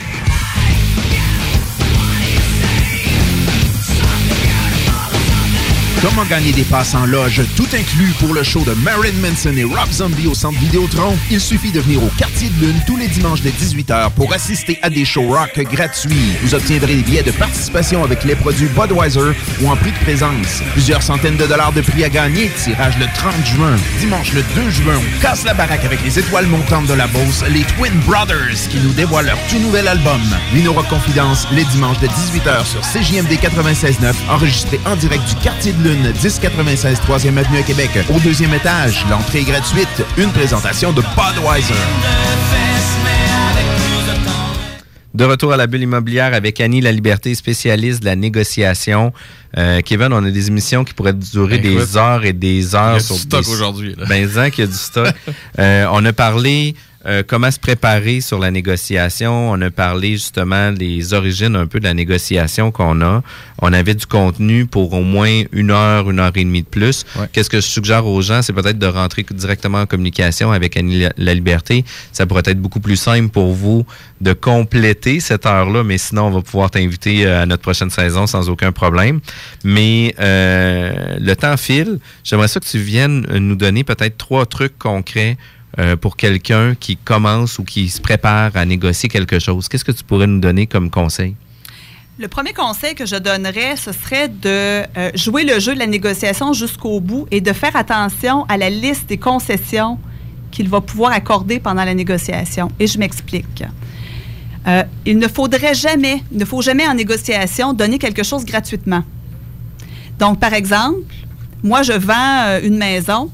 [6.03, 9.65] Comment gagner des passes en loge, tout inclus pour le show de Marilyn Manson et
[9.65, 11.15] Rob Zombie au centre Vidéotron?
[11.31, 14.79] Il suffit de venir au Quartier de Lune tous les dimanches dès 18h pour assister
[14.81, 16.33] à des shows rock gratuits.
[16.43, 20.63] Vous obtiendrez des billets de participation avec les produits Budweiser ou en prix de présence.
[20.73, 22.51] Plusieurs centaines de dollars de prix à gagner.
[22.57, 23.77] Tirage le 30 juin.
[23.99, 27.65] Dimanche le 2 juin, casse la baraque avec les étoiles montantes de la Beauce, les
[27.77, 30.23] Twin Brothers, qui nous dévoilent leur tout nouvel album.
[30.55, 35.73] Lino Rock Confidence, les dimanches de 18h sur CJMD 96.9, enregistré en direct du Quartier
[35.75, 37.91] de Lune, 1096 3e Avenue à Québec.
[38.15, 39.89] Au deuxième étage, l'entrée est gratuite.
[40.19, 41.75] Une présentation de Budweiser.
[45.13, 49.13] De retour à la bulle immobilière avec Annie La Liberté, spécialiste de la négociation.
[49.59, 52.75] Euh, Kevin, on a des émissions qui pourraient durer Ben, des écoute, heures et des
[52.77, 52.93] heures.
[52.93, 53.97] il y a du sur stock des- aujourd'hui.
[54.09, 55.13] Ben, zin qu'il y a du stock.
[55.59, 56.77] Euh, on a parlé
[57.07, 59.51] euh, comment se préparer sur la négociation?
[59.51, 63.23] On a parlé justement des origines un peu de la négociation qu'on a.
[63.63, 67.07] On avait du contenu pour au moins une heure, une heure et demie de plus.
[67.33, 71.07] Qu'est-ce que je suggère aux gens, c'est peut-être de rentrer directement en communication avec Annie
[71.17, 71.85] La- Liberté.
[72.13, 73.87] Ça pourrait être beaucoup plus simple pour vous
[74.21, 78.27] de compléter cette heure-là, mais sinon, on va pouvoir t'inviter euh, à notre prochaine saison
[78.27, 79.21] sans aucun problème.
[79.65, 81.99] Mais euh, le temps file.
[82.25, 85.39] J'aimerais ça que tu viennes nous donner peut-être trois trucs concrets
[85.79, 89.69] euh, pour quelqu'un qui commence ou qui se prépare à négocier quelque chose?
[89.69, 91.37] Qu'est-ce que tu pourrais nous donner comme conseil?
[92.19, 95.87] Le premier conseil que je donnerais, ce serait de euh, jouer le jeu de la
[95.87, 99.97] négociation jusqu'au bout et de faire attention à la liste des concessions
[100.51, 102.69] qu'il va pouvoir accorder pendant la négociation.
[102.81, 103.63] Et je m'explique.
[104.67, 109.05] Euh, il ne faudrait jamais, il ne faut jamais en négociation donner quelque chose gratuitement.
[110.19, 111.15] Donc, par exemple,
[111.63, 113.31] moi, je vends une maison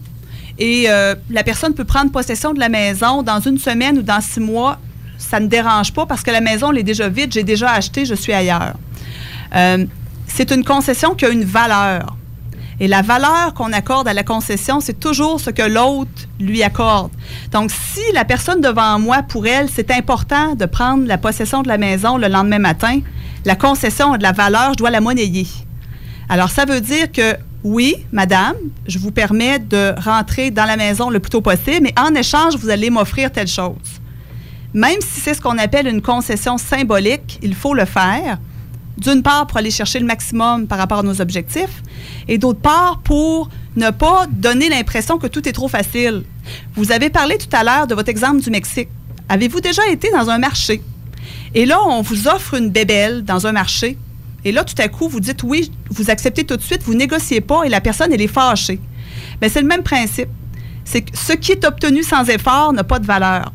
[0.58, 4.20] et euh, la personne peut prendre possession de la maison dans une semaine ou dans
[4.20, 4.78] six mois.
[5.18, 8.04] Ça ne dérange pas parce que la maison elle est déjà vide, j'ai déjà acheté,
[8.04, 8.74] je suis ailleurs.
[9.54, 9.84] Euh,
[10.26, 12.16] c'est une concession qui a une valeur.
[12.78, 17.10] Et la valeur qu'on accorde à la concession, c'est toujours ce que l'autre lui accorde.
[17.50, 21.68] Donc, si la personne devant moi, pour elle, c'est important de prendre la possession de
[21.68, 23.00] la maison le lendemain matin,
[23.46, 25.46] la concession a de la valeur, je dois la monnayer.
[26.28, 28.54] Alors, ça veut dire que oui, madame,
[28.86, 32.56] je vous permets de rentrer dans la maison le plus tôt possible, mais en échange,
[32.56, 34.00] vous allez m'offrir telle chose.
[34.72, 38.38] Même si c'est ce qu'on appelle une concession symbolique, il faut le faire.
[38.98, 41.82] D'une part, pour aller chercher le maximum par rapport à nos objectifs,
[42.28, 46.22] et d'autre part, pour ne pas donner l'impression que tout est trop facile.
[46.74, 48.88] Vous avez parlé tout à l'heure de votre exemple du Mexique.
[49.28, 50.82] Avez-vous déjà été dans un marché?
[51.54, 53.98] Et là, on vous offre une bébelle dans un marché.
[54.46, 57.40] Et là, tout à coup, vous dites oui, vous acceptez tout de suite, vous négociez
[57.40, 58.78] pas et la personne, elle est fâchée.
[59.40, 60.28] Bien, c'est le même principe.
[60.84, 63.52] C'est que ce qui est obtenu sans effort n'a pas de valeur.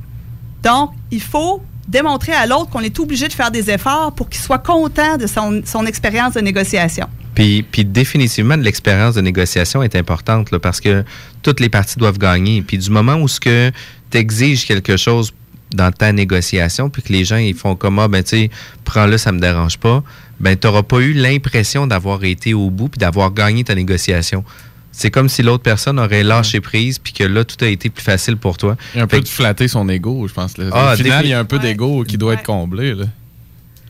[0.64, 4.42] Donc, il faut démontrer à l'autre qu'on est obligé de faire des efforts pour qu'il
[4.42, 7.08] soit content de son, expérience de négociation.
[7.36, 11.06] Puis, puis définitivement, l'expérience de négociation est importante parce que
[11.42, 12.62] toutes les parties doivent gagner.
[12.64, 13.72] Puis du moment où ce que
[14.10, 15.32] tu exiges quelque chose
[15.74, 18.50] dans ta négociation, puis que les gens ils font comme ah ben tu
[18.84, 20.04] prends-le ça me dérange pas,
[20.42, 24.44] ben tu n'auras pas eu l'impression d'avoir été au bout puis d'avoir gagné ta négociation.
[24.92, 28.04] C'est comme si l'autre personne aurait lâché prise puis que là tout a été plus
[28.04, 28.76] facile pour toi.
[28.94, 30.58] Il y a un Fait peu de flatter son ego, je pense.
[30.58, 30.66] là.
[30.74, 31.62] Ah, Au final, il y a un peu Ouais.
[31.62, 32.94] d'ego qui doit être comblé.
[32.94, 33.06] Là.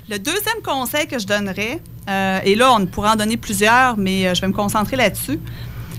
[0.10, 1.80] Le deuxième conseil que je donnerais,
[2.10, 5.39] euh, et là, on pourrait en donner plusieurs, mais euh, je vais me concentrer là-dessus,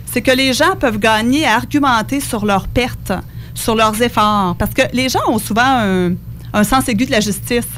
[0.06, 3.12] c'est que les gens peuvent gagner à argumenter sur leurs pertes,
[3.54, 4.54] sur leurs efforts.
[4.58, 6.12] Parce que les gens ont souvent un,
[6.52, 7.76] un sens aigu de la justice.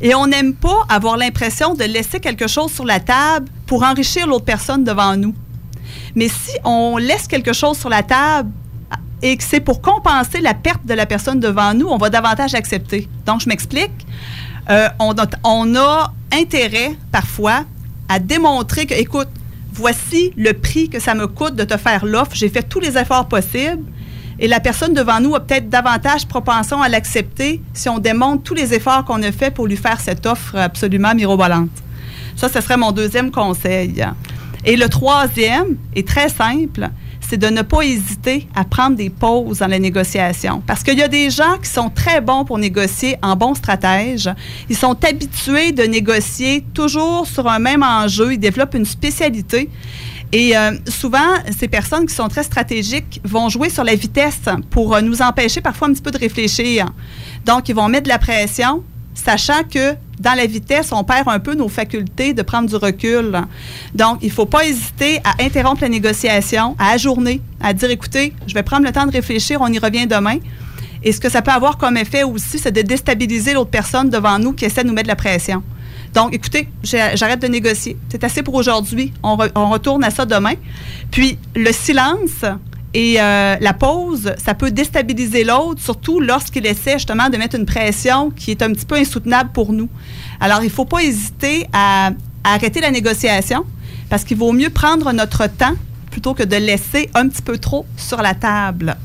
[0.00, 4.26] Et on n'aime pas avoir l'impression de laisser quelque chose sur la table pour enrichir
[4.26, 5.34] l'autre personne devant nous.
[6.14, 8.50] Mais si on laisse quelque chose sur la table
[9.22, 12.54] et que c'est pour compenser la perte de la personne devant nous, on va davantage
[12.54, 13.08] accepter.
[13.26, 14.06] Donc, je m'explique.
[14.70, 17.64] Euh, on a intérêt, parfois,
[18.08, 19.28] à démontrer que, écoute,
[19.72, 22.32] voici le prix que ça me coûte de te faire l'offre.
[22.34, 23.84] J'ai fait tous les efforts possibles,
[24.40, 28.54] Et la personne devant nous a peut-être davantage propension à l'accepter si on démontre tous
[28.54, 31.70] les efforts qu'on a fait pour lui faire cette offre absolument mirobolante.
[32.36, 34.04] Ça, ce serait mon deuxième conseil.
[34.64, 36.88] Et le troisième est très simple,
[37.28, 40.62] c'est de ne pas hésiter à prendre des pauses dans la négociation.
[40.66, 44.30] Parce qu'il y a des gens qui sont très bons pour négocier en bons stratèges.
[44.70, 48.32] Ils sont habitués de négocier toujours sur un même enjeu.
[48.34, 49.68] Ils développent une spécialité.
[50.32, 54.94] Et euh, souvent, ces personnes qui sont très stratégiques vont jouer sur la vitesse pour
[54.94, 56.86] euh, nous empêcher parfois un petit peu de réfléchir.
[57.46, 58.82] Donc, ils vont mettre de la pression,
[59.14, 63.40] sachant que dans la vitesse, on perd un peu nos facultés de prendre du recul.
[63.94, 68.34] Donc, il ne faut pas hésiter à interrompre la négociation, à ajourner, à dire, écoutez,
[68.46, 70.38] je vais prendre le temps de réfléchir, on y revient demain.
[71.02, 74.38] Et ce que ça peut avoir comme effet aussi, c'est de déstabiliser l'autre personne devant
[74.38, 75.62] nous qui essaie de nous mettre de la pression.
[76.14, 77.96] Donc, écoutez, j'arrête de négocier.
[78.08, 79.12] C'est assez pour aujourd'hui.
[79.22, 80.54] On, re- on retourne à ça demain.
[81.10, 82.44] Puis, le silence
[82.94, 87.66] et euh, la pause, ça peut déstabiliser l'autre, surtout lorsqu'il essaie justement de mettre une
[87.66, 89.88] pression qui est un petit peu insoutenable pour nous.
[90.40, 92.10] Alors, il ne faut pas hésiter à
[92.44, 93.64] arrêter la négociation
[94.08, 95.74] parce qu'il vaut mieux prendre notre temps
[96.10, 98.96] plutôt que de laisser un petit peu trop sur la table.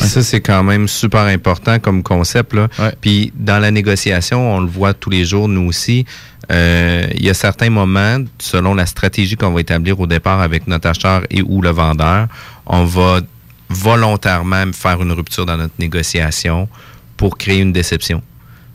[0.00, 2.54] Ah, Ça, c'est quand même super important comme concept.
[2.54, 2.68] Là.
[3.00, 6.04] Puis dans la négociation, on le voit tous les jours, nous aussi.
[6.50, 10.66] euh, Il y a certains moments, selon la stratégie qu'on va établir au départ avec
[10.66, 12.26] notre acheteur et ou le vendeur,
[12.66, 13.20] on va
[13.68, 16.68] volontairement faire une rupture dans notre négociation
[17.16, 18.22] pour créer une déception.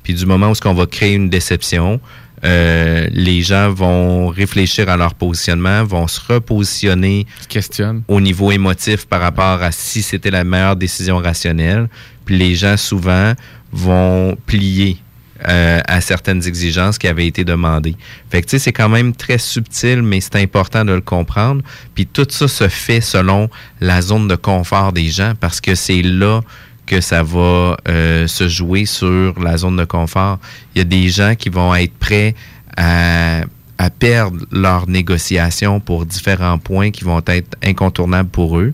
[0.03, 1.99] Puis du moment où ce qu'on va créer une déception,
[2.45, 7.25] euh, les gens vont réfléchir à leur positionnement, vont se repositionner
[8.07, 11.89] au niveau émotif par rapport à si c'était la meilleure décision rationnelle.
[12.25, 13.33] Puis les gens souvent
[13.71, 14.97] vont plier
[15.47, 17.95] euh, à certaines exigences qui avaient été demandées.
[18.29, 21.61] Fait que tu sais, c'est quand même très subtil, mais c'est important de le comprendre.
[21.93, 23.49] Puis tout ça se fait selon
[23.81, 26.41] la zone de confort des gens parce que c'est là
[26.85, 30.39] que ça va euh, se jouer sur la zone de confort.
[30.73, 32.35] Il y a des gens qui vont être prêts
[32.77, 33.41] à,
[33.77, 38.73] à perdre leur négociation pour différents points qui vont être incontournables pour eux.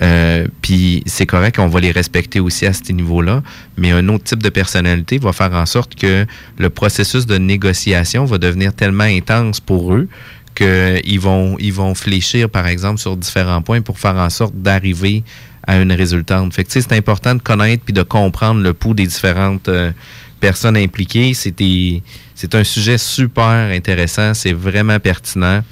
[0.00, 3.42] Euh, Puis c'est correct, on va les respecter aussi à ce niveau-là,
[3.76, 6.24] mais un autre type de personnalité va faire en sorte que
[6.56, 10.08] le processus de négociation va devenir tellement intense pour eux
[10.54, 15.24] qu'ils vont, ils vont fléchir, par exemple, sur différents points pour faire en sorte d'arriver
[15.68, 16.54] à une résultante.
[16.54, 19.92] Fait que, c'est important de connaître puis de comprendre le pouls des différentes euh,
[20.40, 21.34] personnes impliquées.
[21.34, 24.32] C'est un sujet super intéressant.
[24.32, 25.62] C'est vraiment pertinent.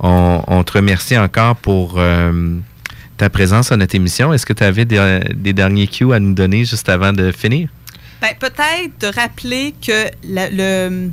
[0.00, 2.58] On, te remercie encore pour euh,
[3.16, 4.34] ta présence à notre émission.
[4.34, 7.68] Est-ce que tu avais des, derniers cues à nous donner juste avant de finir?
[8.20, 11.10] Ben, peut-être de rappeler que le,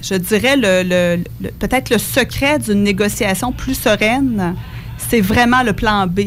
[0.00, 1.22] je dirais le-
[1.58, 4.54] peut-être le secret d'une négociation plus sereine,
[4.96, 6.20] c'est vraiment le plan B.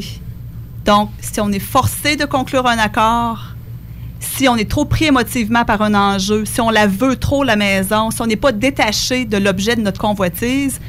[0.86, 3.40] Donc, si on est forcé de conclure un accord,
[4.20, 7.56] si on est trop pris émotivement par un enjeu, si on la veut trop la
[7.56, 10.80] maison, si on n'est pas détaché de l'objet de notre convoitise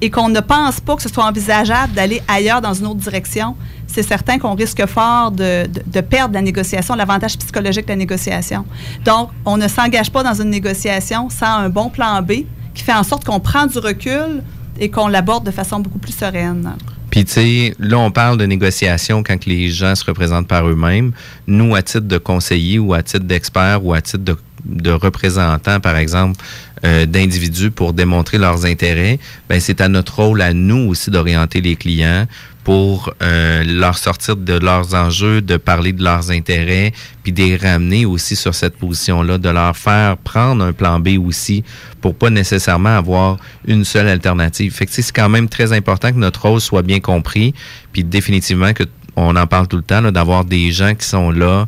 [0.00, 3.56] et qu'on ne pense pas que ce soit envisageable d'aller ailleurs dans une autre direction,
[3.86, 8.64] c'est certain qu'on risque fort de, de- perdre la négociation, l'avantage psychologique de la négociation.
[9.04, 12.44] Donc, on ne s'engage pas dans une négociation sans un bon plan B
[12.74, 14.42] qui fait en sorte qu'on prend du recul
[14.78, 16.76] et qu'on l'aborde de façon beaucoup plus sereine.
[17.24, 21.12] Tu sais, là, on parle de négociation quand les gens se représentent par eux-mêmes.
[21.48, 25.80] Nous, à titre de conseiller ou à titre d'expert ou à titre de, de représentant,
[25.80, 26.40] par exemple,
[26.84, 31.60] euh, d'individus pour démontrer leurs intérêts, ben c'est à notre rôle, à nous aussi, d'orienter
[31.60, 32.26] les clients
[32.68, 36.92] pour euh, leur sortir de leurs enjeux, de parler de leurs intérêts,
[37.22, 41.16] puis de les ramener aussi sur cette position-là, de leur faire prendre un plan B
[41.18, 41.64] aussi
[42.02, 44.74] pour pas nécessairement avoir une seule alternative.
[44.74, 47.54] Fait que c'est quand même très important que notre rôle soit bien compris,
[47.94, 48.84] puis définitivement que
[49.16, 51.64] on en parle tout le temps, d'avoir des gens qui sont là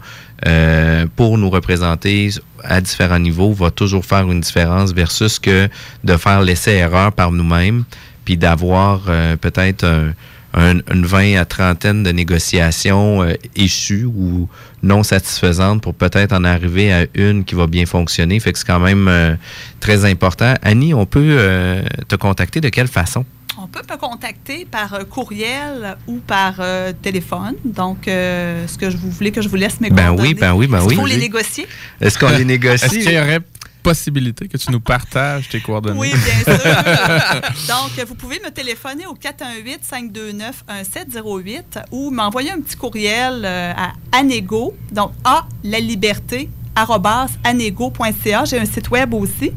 [0.46, 2.28] euh, pour nous représenter
[2.62, 5.66] à différents niveaux va toujours faire une différence versus que
[6.04, 7.84] de faire l'essai-erreur par nous-mêmes,
[8.26, 10.12] puis d'avoir euh, peut-être un,
[10.54, 14.48] un- une 20 à trentaine de négociations euh, échues ou
[14.82, 18.40] non satisfaisantes pour peut-être en arriver à une qui va bien fonctionner.
[18.40, 19.34] Fait que c'est quand même euh,
[19.80, 20.54] très important.
[20.62, 23.24] Annie, on peut euh, te contacter de quelle façon?
[23.62, 27.54] On peut me contacter par euh, courriel ou par euh, téléphone.
[27.64, 30.28] Donc, euh, est-ce que je vous voulez que je vous laisse mes Ben coordonnées?
[30.30, 30.94] oui, ben oui, ben Est-ce oui.
[30.94, 31.66] qu'il faut les négocier?
[32.00, 32.84] Est-ce qu'on les négocie?
[32.86, 33.40] Est-ce qu'il y aurait
[33.82, 35.98] possibilité que tu nous partages tes coordonnées?
[35.98, 36.54] Oui, bien sûr.
[37.68, 44.76] Donc, vous pouvez me téléphoner au 418-529-1708 ou m'envoyer un petit courriel euh, à anego,
[44.92, 46.48] donc A, la liberté,
[47.44, 48.44] anego.ca.
[48.44, 49.52] J'ai un site web aussi.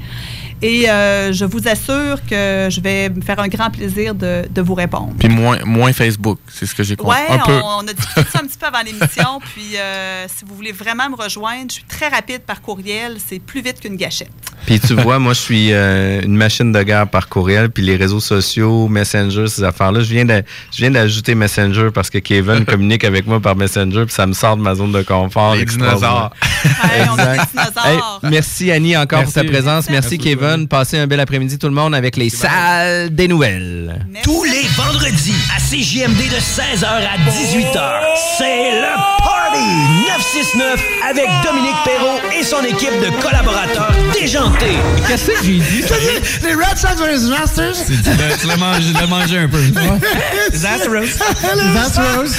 [0.63, 4.61] Et euh, je vous assure que je vais me faire un grand plaisir de, de
[4.61, 5.13] vous répondre.
[5.19, 7.17] Puis moins, moins Facebook, c'est ce que j'ai compris.
[7.29, 7.51] Oui, un peu.
[7.51, 9.39] on, on a discuté ça un petit peu avant l'émission.
[9.53, 13.17] Puis euh, si vous voulez vraiment me rejoindre, je suis très rapide par courriel.
[13.25, 14.31] C'est plus vite qu'une gâchette.
[14.65, 17.97] Puis tu vois, moi, je suis euh, une machine de guerre par courriel, puis les
[17.97, 19.99] réseaux sociaux, Messenger, ces affaires-là.
[20.01, 24.05] Je viens de- je viens d'ajouter Messenger parce que Kevin communique avec moi par Messenger,
[24.05, 25.55] puis ça me sort de ma zone de confort.
[25.55, 26.29] Les extraordinaire.
[26.63, 27.51] exact.
[27.85, 29.53] Hey, merci Annie encore pour ta Merci.
[29.53, 29.89] présence.
[29.89, 30.52] Merci, Kevin.
[30.69, 34.05] Passez un bel après-midi tout le monde avec les salles des nouvelles.
[34.23, 38.01] Tous les vendredis à CJMD de 16h à 18h,
[38.37, 44.77] c'est le Party 969 avec Dominique Perrault et son équipe de collaborateurs déjantés.
[45.07, 45.83] Qu'est-ce que j'ai dit?
[46.43, 47.29] Les Red Sox vs.
[47.29, 47.75] Masters.
[48.41, 49.61] Tu l'as mangé, tu l'as mangé un peu.
[50.53, 51.05] Zastros.
[51.73, 52.35] Zastros.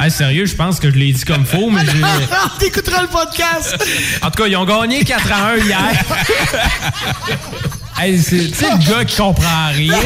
[0.00, 2.02] Hey, sérieux, je pense que je l'ai dit comme faux, mais j'ai.
[2.58, 3.76] T'écouteras le podcast.
[4.22, 5.78] En tout cas, ils ont gagné 4 à 1 hier.
[7.98, 9.96] hey, c'est le gars qui comprend rien.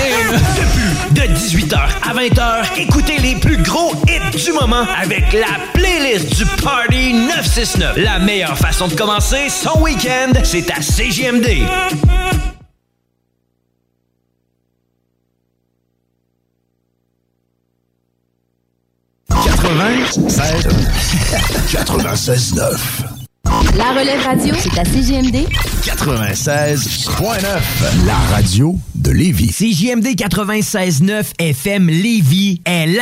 [1.10, 6.44] De 18h à 20h, écoutez les plus gros hits du moment avec la playlist du
[6.62, 7.96] Party 969.
[7.98, 11.46] La meilleure façon de commencer son week-end, c'est à CJMD.
[23.44, 25.46] La relève radio, c'est à CGMD
[25.82, 29.48] 96.9, la radio de Lévis.
[29.48, 32.98] CJMD 96.9 FM Lévis est la